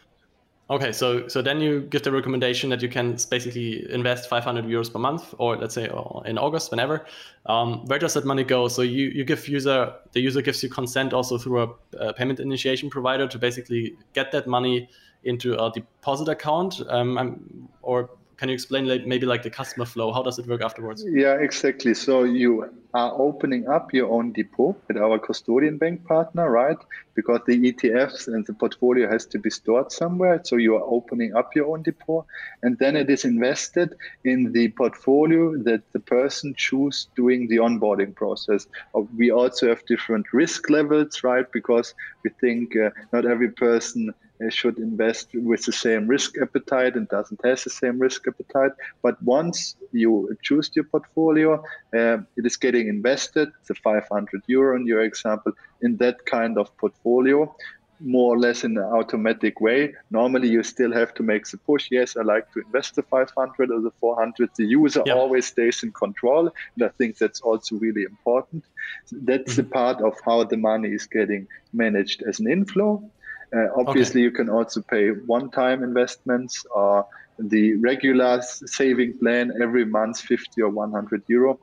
Okay, 0.67 0.91
so 0.91 1.27
so 1.27 1.43
then 1.43 1.61
you 1.61 1.81
give 1.81 2.01
the 2.01 2.11
recommendation 2.11 2.71
that 2.71 2.81
you 2.81 2.89
can 2.89 3.17
basically 3.29 3.85
invest 3.91 4.27
500 4.27 4.65
euros 4.65 4.91
per 4.91 4.97
month, 4.97 5.35
or 5.37 5.57
let's 5.57 5.75
say 5.75 5.87
in 6.25 6.39
August, 6.39 6.71
whenever. 6.71 7.05
Um, 7.45 7.85
where 7.85 7.99
does 7.99 8.15
that 8.15 8.25
money 8.25 8.43
go? 8.43 8.67
So 8.67 8.81
you, 8.81 9.09
you 9.09 9.23
give 9.23 9.47
user 9.47 9.93
the 10.13 10.21
user 10.21 10.41
gives 10.41 10.63
you 10.63 10.69
consent 10.69 11.13
also 11.13 11.37
through 11.37 11.61
a, 11.61 12.07
a 12.07 12.13
payment 12.13 12.39
initiation 12.39 12.89
provider 12.89 13.27
to 13.27 13.37
basically 13.37 13.95
get 14.13 14.31
that 14.31 14.47
money 14.47 14.89
into 15.23 15.53
a 15.53 15.71
deposit 15.71 16.29
account, 16.29 16.81
um, 16.89 17.69
or 17.83 18.09
can 18.37 18.49
you 18.49 18.53
explain 18.53 18.87
like, 18.87 19.05
maybe 19.05 19.25
like 19.25 19.43
the 19.43 19.49
customer 19.49 19.85
flow? 19.85 20.11
How 20.11 20.21
does 20.21 20.39
it 20.39 20.47
work 20.47 20.61
afterwards? 20.61 21.03
Yeah, 21.07 21.35
exactly. 21.35 21.93
So 21.93 22.23
you 22.23 22.69
are 22.93 23.13
opening 23.13 23.67
up 23.67 23.93
your 23.93 24.09
own 24.09 24.31
depot 24.31 24.75
with 24.87 24.97
our 24.97 25.19
custodian 25.19 25.77
bank 25.77 26.05
partner, 26.05 26.49
right? 26.49 26.77
Because 27.15 27.41
the 27.45 27.71
ETFs 27.71 28.27
and 28.27 28.45
the 28.45 28.53
portfolio 28.53 29.09
has 29.09 29.25
to 29.27 29.39
be 29.39 29.49
stored 29.49 29.91
somewhere. 29.91 30.41
So 30.43 30.57
you 30.57 30.75
are 30.75 30.83
opening 30.83 31.35
up 31.35 31.55
your 31.55 31.67
own 31.67 31.83
depot, 31.83 32.25
and 32.63 32.77
then 32.77 32.95
it 32.95 33.09
is 33.09 33.25
invested 33.25 33.95
in 34.23 34.51
the 34.51 34.69
portfolio 34.69 35.55
that 35.63 35.83
the 35.93 35.99
person 35.99 36.53
choose 36.57 37.07
doing 37.15 37.47
the 37.47 37.57
onboarding 37.57 38.15
process. 38.15 38.67
Uh, 38.93 39.01
we 39.17 39.31
also 39.31 39.69
have 39.69 39.85
different 39.85 40.25
risk 40.33 40.69
levels, 40.69 41.23
right? 41.23 41.45
Because 41.51 41.93
we 42.23 42.31
think 42.41 42.75
uh, 42.75 42.89
not 43.13 43.25
every 43.25 43.49
person 43.49 44.13
should 44.49 44.77
invest 44.77 45.29
with 45.33 45.65
the 45.65 45.71
same 45.71 46.07
risk 46.07 46.35
appetite 46.41 46.95
and 46.95 47.07
doesn't 47.09 47.39
have 47.45 47.63
the 47.63 47.69
same 47.69 47.99
risk 47.99 48.27
appetite. 48.27 48.71
But 49.01 49.21
once 49.23 49.75
you 49.91 50.35
choose 50.41 50.69
your 50.75 50.85
portfolio, 50.85 51.63
uh, 51.93 52.17
it 52.37 52.45
is 52.45 52.57
getting 52.57 52.87
invested, 52.87 53.49
the 53.67 53.75
500 53.75 54.43
euro 54.47 54.75
in 54.75 54.85
your 54.85 55.01
example, 55.01 55.53
in 55.81 55.97
that 55.97 56.25
kind 56.25 56.57
of 56.57 56.75
portfolio. 56.77 57.55
more 57.99 58.35
or 58.35 58.39
less 58.39 58.63
in 58.63 58.77
an 58.77 58.83
automatic 58.83 59.61
way. 59.61 59.93
Normally, 60.11 60.49
you 60.49 60.63
still 60.63 60.91
have 60.91 61.13
to 61.13 61.23
make 61.23 61.47
the 61.47 61.57
push. 61.57 61.87
Yes, 61.91 62.17
I 62.17 62.23
like 62.23 62.51
to 62.51 62.59
invest 62.59 62.95
the 62.95 63.03
500 63.03 63.71
or 63.71 63.81
the 63.81 63.91
400. 63.99 64.49
The 64.57 64.65
user 64.65 65.03
yeah. 65.05 65.13
always 65.13 65.45
stays 65.47 65.83
in 65.83 65.91
control. 65.91 66.51
And 66.75 66.83
I 66.83 66.89
think 66.97 67.17
that's 67.17 67.41
also 67.41 67.77
really 67.77 68.03
important. 68.03 68.65
That's 69.11 69.53
mm-hmm. 69.53 69.61
the 69.61 69.67
part 69.69 70.01
of 70.01 70.13
how 70.25 70.43
the 70.43 70.57
money 70.57 70.89
is 70.89 71.05
getting 71.05 71.47
managed 71.73 72.23
as 72.23 72.39
an 72.39 72.51
inflow. 72.51 73.09
Uh, 73.53 73.67
obviously, 73.75 74.21
okay. 74.21 74.23
you 74.23 74.31
can 74.31 74.49
also 74.49 74.81
pay 74.81 75.09
one 75.09 75.49
time 75.51 75.83
investments 75.83 76.65
or 76.73 77.05
the 77.37 77.75
regular 77.75 78.41
saving 78.41 79.17
plan 79.17 79.51
every 79.61 79.85
month, 79.85 80.21
50 80.21 80.61
or 80.61 80.69
100 80.69 81.23
euro. 81.27 81.59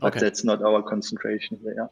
But 0.00 0.08
okay. 0.08 0.20
that's 0.20 0.44
not 0.44 0.62
our 0.62 0.82
concentration 0.82 1.58
there. 1.62 1.74
Yeah. 1.76 1.86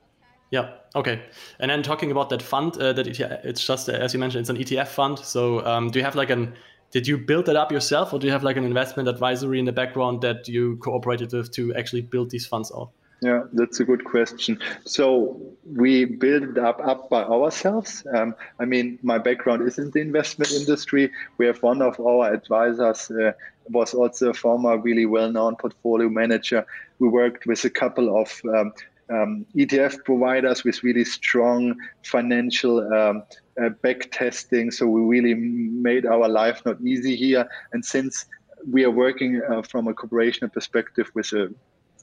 Yeah. 0.51 0.71
Okay. 0.95 1.23
And 1.61 1.71
then 1.71 1.83
talking 1.83 2.11
about 2.11 2.29
that 2.29 2.43
fund, 2.43 2.77
uh, 2.77 2.93
that 2.93 3.07
ETF, 3.07 3.45
it's 3.45 3.65
just 3.65 3.89
uh, 3.89 3.93
as 3.93 4.13
you 4.13 4.21
mentioned, 4.21 4.43
it's 4.43 4.51
an 4.51 4.57
ETF 4.59 4.89
fund. 4.89 5.19
So 5.19 5.65
um, 5.65 5.91
do 5.91 5.99
you 5.99 6.05
have 6.05 6.15
like 6.15 6.29
an 6.29 6.55
did 6.93 7.07
you 7.07 7.17
build 7.17 7.47
that 7.47 7.57
up 7.57 7.73
yourself, 7.73 8.13
or 8.13 8.19
do 8.19 8.27
you 8.27 8.33
have 8.33 8.45
like 8.45 8.59
an 8.59 8.65
investment 8.65 9.09
advisory 9.09 9.59
in 9.59 9.65
the 9.65 9.73
background 9.73 10.21
that 10.21 10.47
you 10.47 10.77
cooperated 10.77 11.33
with 11.33 11.51
to 11.53 11.75
actually 11.75 12.03
build 12.03 12.29
these 12.29 12.47
funds 12.47 12.71
out? 12.77 12.91
Yeah, 13.23 13.45
that's 13.53 13.79
a 13.79 13.85
good 13.85 14.05
question. 14.05 14.59
So 14.85 15.41
we 15.65 16.07
build 16.07 16.59
up, 16.59 16.81
up 16.85 17.09
by 17.09 17.23
ourselves. 17.23 18.05
Um, 18.13 18.35
I 18.59 18.65
mean, 18.65 18.99
my 19.05 19.19
background 19.19 19.63
is 19.63 19.79
in 19.79 19.93
the 19.93 20.01
investment 20.01 20.51
industry. 20.51 21.09
We 21.39 21.47
have 21.47 21.63
one 21.63 21.83
of 21.83 22.01
our 22.01 22.35
advisors 22.35 23.13
uh, 23.13 23.31
was 23.71 23.95
also 23.95 24.31
a 24.31 24.35
former 24.35 24.77
really 24.77 25.07
well-known 25.07 25.55
portfolio 25.55 26.09
manager. 26.09 26.67
We 26.99 27.07
worked 27.07 27.47
with 27.47 27.65
a 27.65 27.71
couple 27.71 28.21
of 28.21 28.41
um, 28.45 28.73
um, 29.09 29.47
ETF 29.55 30.05
providers 30.05 30.65
with 30.65 30.83
really 30.83 31.05
strong 31.05 31.77
financial 32.03 32.93
um, 32.93 33.23
uh, 33.63 33.69
back 33.69 34.11
testing. 34.11 34.73
So 34.73 34.89
we 34.89 35.01
really 35.01 35.35
made 35.35 36.07
our 36.07 36.29
life 36.29 36.61
not 36.67 36.81
easy 36.81 37.15
here. 37.15 37.49
And 37.73 37.85
since 37.85 38.27
we 38.69 38.83
are 38.83 38.91
working 38.91 39.41
uh, 39.49 39.63
from 39.63 39.87
a 39.87 39.95
corporation 39.95 40.51
perspective 40.51 41.09
with 41.15 41.33
a 41.33 41.55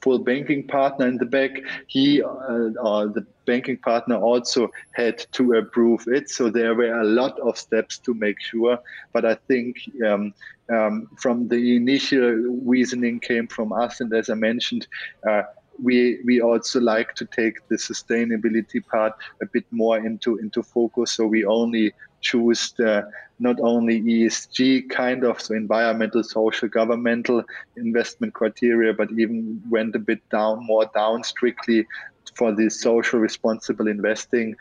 full 0.02 0.18
banking 0.18 0.66
partner 0.66 1.06
in 1.06 1.18
the 1.18 1.26
back, 1.26 1.60
he 1.86 2.22
uh, 2.22 2.70
or 2.82 3.08
the 3.08 3.26
banking 3.46 3.76
partner 3.78 4.16
also 4.16 4.70
had 4.92 5.18
to 5.32 5.54
approve 5.54 6.04
it. 6.06 6.30
So 6.30 6.50
there 6.50 6.74
were 6.74 7.00
a 7.00 7.04
lot 7.04 7.38
of 7.40 7.58
steps 7.58 7.98
to 7.98 8.14
make 8.14 8.40
sure. 8.40 8.78
But 9.12 9.24
I 9.24 9.34
think 9.34 9.76
um, 10.06 10.34
um, 10.72 11.08
from 11.18 11.48
the 11.48 11.76
initial 11.76 12.30
reasoning 12.64 13.20
came 13.20 13.46
from 13.46 13.72
us, 13.72 14.00
and 14.00 14.12
as 14.12 14.30
I 14.30 14.34
mentioned, 14.34 14.86
uh, 15.28 15.42
we 15.82 16.20
we 16.24 16.40
also 16.40 16.80
like 16.80 17.14
to 17.14 17.24
take 17.24 17.66
the 17.68 17.76
sustainability 17.76 18.84
part 18.86 19.14
a 19.42 19.46
bit 19.46 19.64
more 19.70 19.98
into 19.98 20.36
into 20.38 20.62
focus. 20.62 21.12
So 21.12 21.26
we 21.26 21.44
only 21.44 21.92
choose 22.20 22.72
the 22.78 23.10
not 23.38 23.58
only 23.60 24.00
ESG 24.02 24.90
kind 24.90 25.24
of 25.24 25.40
so 25.40 25.54
environmental, 25.54 26.22
social, 26.22 26.68
governmental 26.68 27.42
investment 27.76 28.34
criteria, 28.34 28.92
but 28.92 29.08
even 29.18 29.60
went 29.70 29.96
a 29.96 29.98
bit 29.98 30.20
down 30.30 30.64
more 30.64 30.88
down 30.94 31.24
strictly 31.24 31.86
for 32.36 32.52
the 32.54 32.68
social 32.68 33.18
responsible 33.18 33.88
investing. 33.88 34.54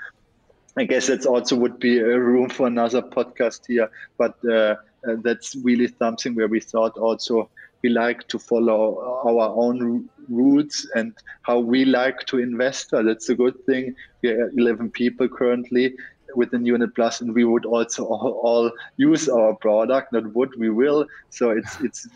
I 0.78 0.86
guess 0.86 1.08
that's 1.08 1.26
also 1.26 1.58
would 1.58 1.80
be 1.80 2.00
a 2.00 2.20
room 2.20 2.50
for 2.50 2.68
another 2.68 3.02
podcast 3.02 3.62
here, 3.68 3.90
but 4.18 4.36
uh, 4.50 4.76
uh, 5.08 5.16
that's 5.24 5.56
really 5.64 5.88
something 6.00 6.36
where 6.36 6.48
we 6.48 6.62
thought 6.62 6.98
also 6.98 7.50
we 7.84 7.90
like 7.90 8.28
to 8.28 8.40
follow 8.40 9.22
our 9.26 9.50
own 9.56 10.10
roots 10.28 10.88
and 10.96 11.14
how 11.44 11.60
we 11.60 11.86
like 11.86 12.26
to 12.28 12.40
invest. 12.40 12.90
That's 12.92 13.30
a 13.30 13.36
good 13.36 13.56
thing. 13.66 13.96
We 14.22 14.30
are 14.32 14.52
11 14.58 14.92
people 14.92 15.30
currently 15.30 15.96
within 16.36 16.66
Unit 16.66 16.94
Plus, 16.96 17.22
and 17.22 17.34
we 17.34 17.46
would 17.46 17.66
also 17.66 18.06
all, 18.06 18.32
all 18.44 18.72
use 18.98 19.30
our 19.30 19.56
product. 19.56 20.14
Not 20.14 20.34
would 20.36 20.58
we 20.58 20.70
will. 20.70 21.06
So 21.30 21.52
it's 21.52 21.80
it's 21.82 22.08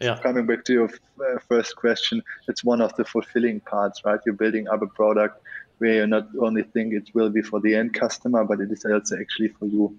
yeah. 0.00 0.18
coming 0.22 0.46
back 0.46 0.64
to 0.64 0.72
your 0.72 0.88
uh, 0.88 1.38
first 1.48 1.76
question. 1.76 2.22
It's 2.48 2.64
one 2.64 2.80
of 2.80 2.94
the 2.96 3.04
fulfilling 3.04 3.60
parts, 3.60 4.04
right? 4.04 4.20
You're 4.26 4.34
building 4.34 4.68
up 4.68 4.82
a 4.82 4.86
product 4.86 5.42
where 5.78 5.94
you 5.94 6.06
not 6.06 6.28
only 6.40 6.62
think 6.62 6.92
it 6.94 7.10
will 7.14 7.30
be 7.30 7.42
for 7.42 7.60
the 7.60 7.74
end 7.74 7.94
customer, 7.94 8.44
but 8.44 8.60
it 8.60 8.70
is 8.70 8.84
also 8.84 9.18
actually 9.18 9.48
for 9.48 9.66
you. 9.66 9.98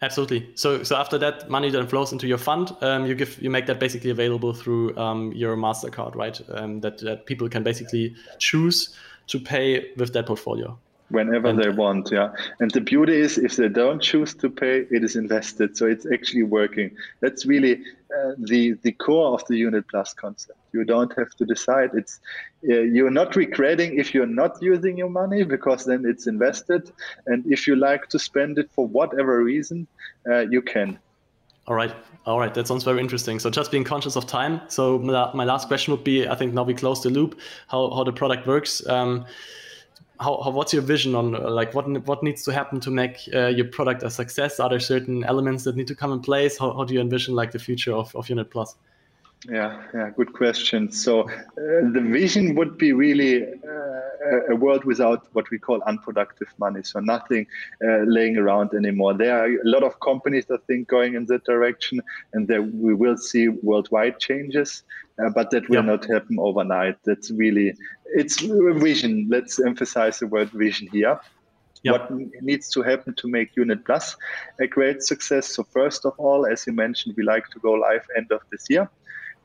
Absolutely. 0.00 0.50
So, 0.56 0.82
so 0.82 0.96
after 0.96 1.16
that 1.18 1.48
money 1.48 1.70
then 1.70 1.86
flows 1.86 2.10
into 2.12 2.26
your 2.26 2.38
fund, 2.38 2.74
um, 2.80 3.06
you 3.06 3.14
give 3.14 3.40
you 3.40 3.50
make 3.50 3.66
that 3.66 3.78
basically 3.78 4.10
available 4.10 4.52
through 4.52 4.96
um, 4.98 5.32
your 5.32 5.56
Mastercard, 5.56 6.16
right? 6.16 6.40
Um, 6.48 6.80
that 6.80 6.98
that 6.98 7.26
people 7.26 7.48
can 7.48 7.62
basically 7.62 8.16
choose 8.38 8.96
to 9.28 9.38
pay 9.38 9.92
with 9.96 10.12
that 10.12 10.26
portfolio 10.26 10.76
whenever 11.12 11.48
and, 11.48 11.62
they 11.62 11.68
want 11.68 12.10
yeah 12.10 12.30
and 12.60 12.70
the 12.72 12.80
beauty 12.80 13.14
is 13.14 13.38
if 13.38 13.56
they 13.56 13.68
don't 13.68 14.00
choose 14.00 14.34
to 14.34 14.50
pay 14.50 14.86
it 14.90 15.04
is 15.04 15.14
invested 15.16 15.76
so 15.76 15.86
it's 15.86 16.06
actually 16.12 16.42
working 16.42 16.90
that's 17.20 17.46
really 17.46 17.74
uh, 18.16 18.32
the 18.38 18.72
the 18.82 18.92
core 18.92 19.34
of 19.34 19.46
the 19.46 19.56
unit 19.56 19.84
plus 19.88 20.12
concept 20.14 20.58
you 20.72 20.84
don't 20.84 21.16
have 21.16 21.30
to 21.30 21.44
decide 21.44 21.90
it's 21.94 22.20
uh, 22.68 22.80
you're 22.96 23.10
not 23.10 23.36
regretting 23.36 23.98
if 23.98 24.14
you're 24.14 24.34
not 24.42 24.60
using 24.62 24.96
your 24.96 25.10
money 25.10 25.42
because 25.42 25.84
then 25.84 26.04
it's 26.06 26.26
invested 26.26 26.90
and 27.26 27.44
if 27.46 27.66
you 27.66 27.76
like 27.76 28.08
to 28.08 28.18
spend 28.18 28.58
it 28.58 28.68
for 28.72 28.86
whatever 28.86 29.42
reason 29.42 29.86
uh, 30.28 30.40
you 30.40 30.62
can 30.62 30.98
all 31.68 31.76
right. 31.76 31.94
All 32.26 32.40
right. 32.40 32.52
That 32.52 32.66
sounds 32.66 32.82
very 32.82 33.00
interesting. 33.00 33.38
So 33.38 33.48
just 33.48 33.70
being 33.70 33.84
conscious 33.84 34.16
of 34.16 34.26
time. 34.26 34.60
So 34.66 34.98
my 34.98 35.44
last 35.44 35.68
question 35.68 35.92
would 35.92 36.02
be, 36.02 36.26
I 36.26 36.34
think 36.34 36.54
now 36.54 36.64
we 36.64 36.74
close 36.74 37.02
the 37.02 37.10
loop, 37.10 37.38
how, 37.68 37.88
how 37.90 38.02
the 38.02 38.12
product 38.12 38.46
works. 38.46 38.84
Um, 38.88 39.24
how, 40.22 40.40
how, 40.42 40.50
what's 40.50 40.72
your 40.72 40.82
vision 40.82 41.14
on 41.14 41.34
uh, 41.34 41.50
like 41.50 41.74
what 41.74 41.86
what 42.06 42.22
needs 42.22 42.42
to 42.44 42.52
happen 42.52 42.80
to 42.80 42.90
make 42.90 43.16
uh, 43.34 43.46
your 43.48 43.66
product 43.66 44.02
a 44.02 44.10
success? 44.10 44.60
Are 44.60 44.70
there 44.70 44.80
certain 44.80 45.24
elements 45.24 45.64
that 45.64 45.76
need 45.76 45.88
to 45.88 45.94
come 45.94 46.12
in 46.12 46.20
place? 46.20 46.58
How, 46.58 46.72
how 46.72 46.84
do 46.84 46.94
you 46.94 47.00
envision 47.00 47.34
like 47.34 47.52
the 47.52 47.58
future 47.58 47.92
of, 47.92 48.14
of 48.14 48.28
Unit 48.28 48.50
Plus? 48.50 48.76
Yeah, 49.48 49.82
yeah, 49.92 50.10
good 50.16 50.32
question. 50.32 50.92
So 50.92 51.22
uh, 51.22 51.32
the 51.56 52.00
vision 52.00 52.54
would 52.54 52.78
be 52.78 52.92
really 52.92 53.42
uh, 53.42 54.52
a 54.52 54.54
world 54.54 54.84
without 54.84 55.26
what 55.32 55.50
we 55.50 55.58
call 55.58 55.82
unproductive 55.82 56.46
money. 56.58 56.82
So 56.84 57.00
nothing 57.00 57.46
uh, 57.84 58.02
laying 58.06 58.36
around 58.36 58.72
anymore. 58.72 59.14
There 59.14 59.36
are 59.36 59.46
a 59.46 59.58
lot 59.64 59.82
of 59.82 59.98
companies 59.98 60.46
I 60.48 60.58
think 60.68 60.86
going 60.86 61.14
in 61.14 61.26
that 61.26 61.44
direction, 61.44 62.00
and 62.32 62.46
there 62.46 62.62
we 62.62 62.94
will 62.94 63.16
see 63.16 63.48
worldwide 63.48 64.20
changes. 64.20 64.84
Uh, 65.18 65.28
but 65.30 65.50
that 65.50 65.68
will 65.68 65.82
not 65.82 66.04
happen 66.04 66.38
overnight. 66.38 66.96
That's 67.04 67.30
really 67.32 67.74
it's 68.14 68.42
a 68.42 68.74
vision. 68.74 69.26
Let's 69.28 69.58
emphasize 69.58 70.20
the 70.20 70.28
word 70.28 70.50
vision 70.50 70.88
here. 70.92 71.18
What 71.84 72.08
needs 72.42 72.70
to 72.70 72.82
happen 72.82 73.14
to 73.16 73.26
make 73.26 73.56
Unit 73.56 73.84
Plus 73.84 74.16
a 74.60 74.68
great 74.68 75.02
success? 75.02 75.48
So 75.48 75.64
first 75.64 76.06
of 76.06 76.12
all, 76.16 76.46
as 76.46 76.64
you 76.64 76.72
mentioned, 76.72 77.16
we 77.16 77.24
like 77.24 77.48
to 77.48 77.58
go 77.58 77.72
live 77.72 78.06
end 78.16 78.30
of 78.30 78.40
this 78.52 78.66
year. 78.70 78.88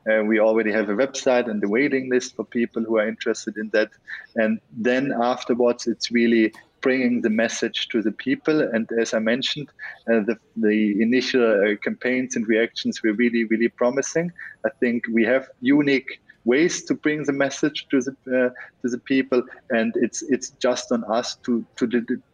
Uh, 0.08 0.22
we 0.22 0.40
already 0.40 0.72
have 0.72 0.88
a 0.88 0.94
website 0.94 1.48
and 1.50 1.62
a 1.62 1.68
waiting 1.68 2.08
list 2.08 2.36
for 2.36 2.44
people 2.44 2.82
who 2.82 2.98
are 2.98 3.08
interested 3.08 3.56
in 3.56 3.68
that. 3.70 3.90
And 4.36 4.60
then 4.72 5.12
afterwards, 5.12 5.86
it's 5.86 6.10
really 6.10 6.52
bringing 6.80 7.22
the 7.22 7.30
message 7.30 7.88
to 7.88 8.02
the 8.02 8.12
people. 8.12 8.60
And 8.60 8.88
as 9.00 9.12
I 9.12 9.18
mentioned, 9.18 9.68
uh, 10.10 10.20
the, 10.20 10.38
the 10.56 11.02
initial 11.02 11.42
uh, 11.42 11.76
campaigns 11.76 12.36
and 12.36 12.46
reactions 12.46 13.02
were 13.02 13.12
really, 13.12 13.44
really 13.44 13.68
promising. 13.68 14.32
I 14.64 14.70
think 14.80 15.04
we 15.12 15.24
have 15.24 15.48
unique 15.60 16.20
ways 16.44 16.82
to 16.84 16.94
bring 16.94 17.24
the 17.24 17.32
message 17.32 17.86
to 17.90 18.00
the 18.00 18.12
uh, 18.26 18.50
to 18.80 18.88
the 18.88 18.98
people, 18.98 19.42
and 19.70 19.92
it's 19.96 20.22
it's 20.22 20.50
just 20.66 20.90
on 20.92 21.04
us 21.04 21.36
to 21.44 21.64
to 21.76 21.84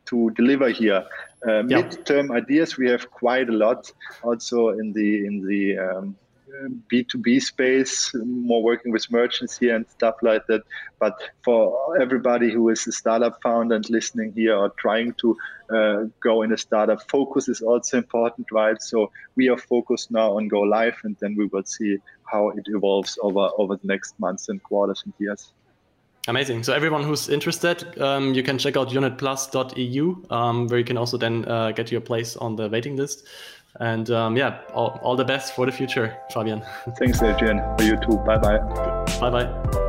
to 0.06 0.30
deliver 0.30 0.68
here. 0.68 1.04
Uh, 1.46 1.64
yeah. 1.64 1.82
Midterm 1.82 2.30
ideas 2.30 2.76
we 2.76 2.88
have 2.88 3.10
quite 3.10 3.48
a 3.48 3.52
lot, 3.52 3.90
also 4.22 4.68
in 4.68 4.92
the 4.92 5.26
in 5.26 5.46
the 5.48 5.78
um, 5.78 6.16
B2B 6.92 7.42
space, 7.42 8.12
more 8.14 8.62
working 8.62 8.92
with 8.92 9.10
merchants 9.10 9.58
here 9.58 9.74
and 9.74 9.88
stuff 9.88 10.16
like 10.22 10.46
that. 10.46 10.62
But 10.98 11.14
for 11.44 12.00
everybody 12.00 12.50
who 12.52 12.68
is 12.68 12.86
a 12.86 12.92
startup 12.92 13.40
founder 13.42 13.76
and 13.76 13.88
listening 13.90 14.32
here 14.32 14.56
or 14.56 14.70
trying 14.70 15.14
to 15.14 15.36
uh, 15.70 16.04
go 16.20 16.42
in 16.42 16.52
a 16.52 16.58
startup, 16.58 17.00
focus 17.10 17.48
is 17.48 17.60
also 17.60 17.98
important, 17.98 18.50
right? 18.52 18.80
So 18.82 19.10
we 19.36 19.48
are 19.48 19.58
focused 19.58 20.10
now 20.10 20.36
on 20.36 20.48
go 20.48 20.60
live, 20.60 20.96
and 21.04 21.16
then 21.20 21.34
we 21.36 21.46
will 21.46 21.64
see 21.64 21.98
how 22.30 22.50
it 22.50 22.66
evolves 22.66 23.18
over 23.22 23.50
over 23.58 23.76
the 23.76 23.86
next 23.86 24.18
months 24.18 24.48
and 24.48 24.62
quarters 24.62 25.02
and 25.04 25.14
years. 25.18 25.52
Amazing. 26.26 26.62
So 26.62 26.72
everyone 26.72 27.02
who's 27.02 27.28
interested, 27.28 28.00
um, 28.00 28.32
you 28.32 28.42
can 28.42 28.56
check 28.56 28.78
out 28.78 28.88
unitplus.eu, 28.88 30.24
um, 30.30 30.68
where 30.68 30.78
you 30.78 30.84
can 30.84 30.96
also 30.96 31.18
then 31.18 31.44
uh, 31.44 31.72
get 31.72 31.92
your 31.92 32.00
place 32.00 32.34
on 32.36 32.56
the 32.56 32.68
waiting 32.70 32.96
list. 32.96 33.26
And 33.80 34.10
um, 34.10 34.36
yeah, 34.36 34.60
all, 34.72 35.00
all 35.02 35.16
the 35.16 35.24
best 35.24 35.54
for 35.54 35.66
the 35.66 35.72
future, 35.72 36.16
Fabian. 36.32 36.62
Thanks, 36.96 37.22
Adrian. 37.22 37.58
For 37.76 37.84
you 37.84 37.96
too. 37.96 38.18
Bye 38.18 38.38
bye. 38.38 38.58
Bye 39.20 39.30
bye. 39.30 39.80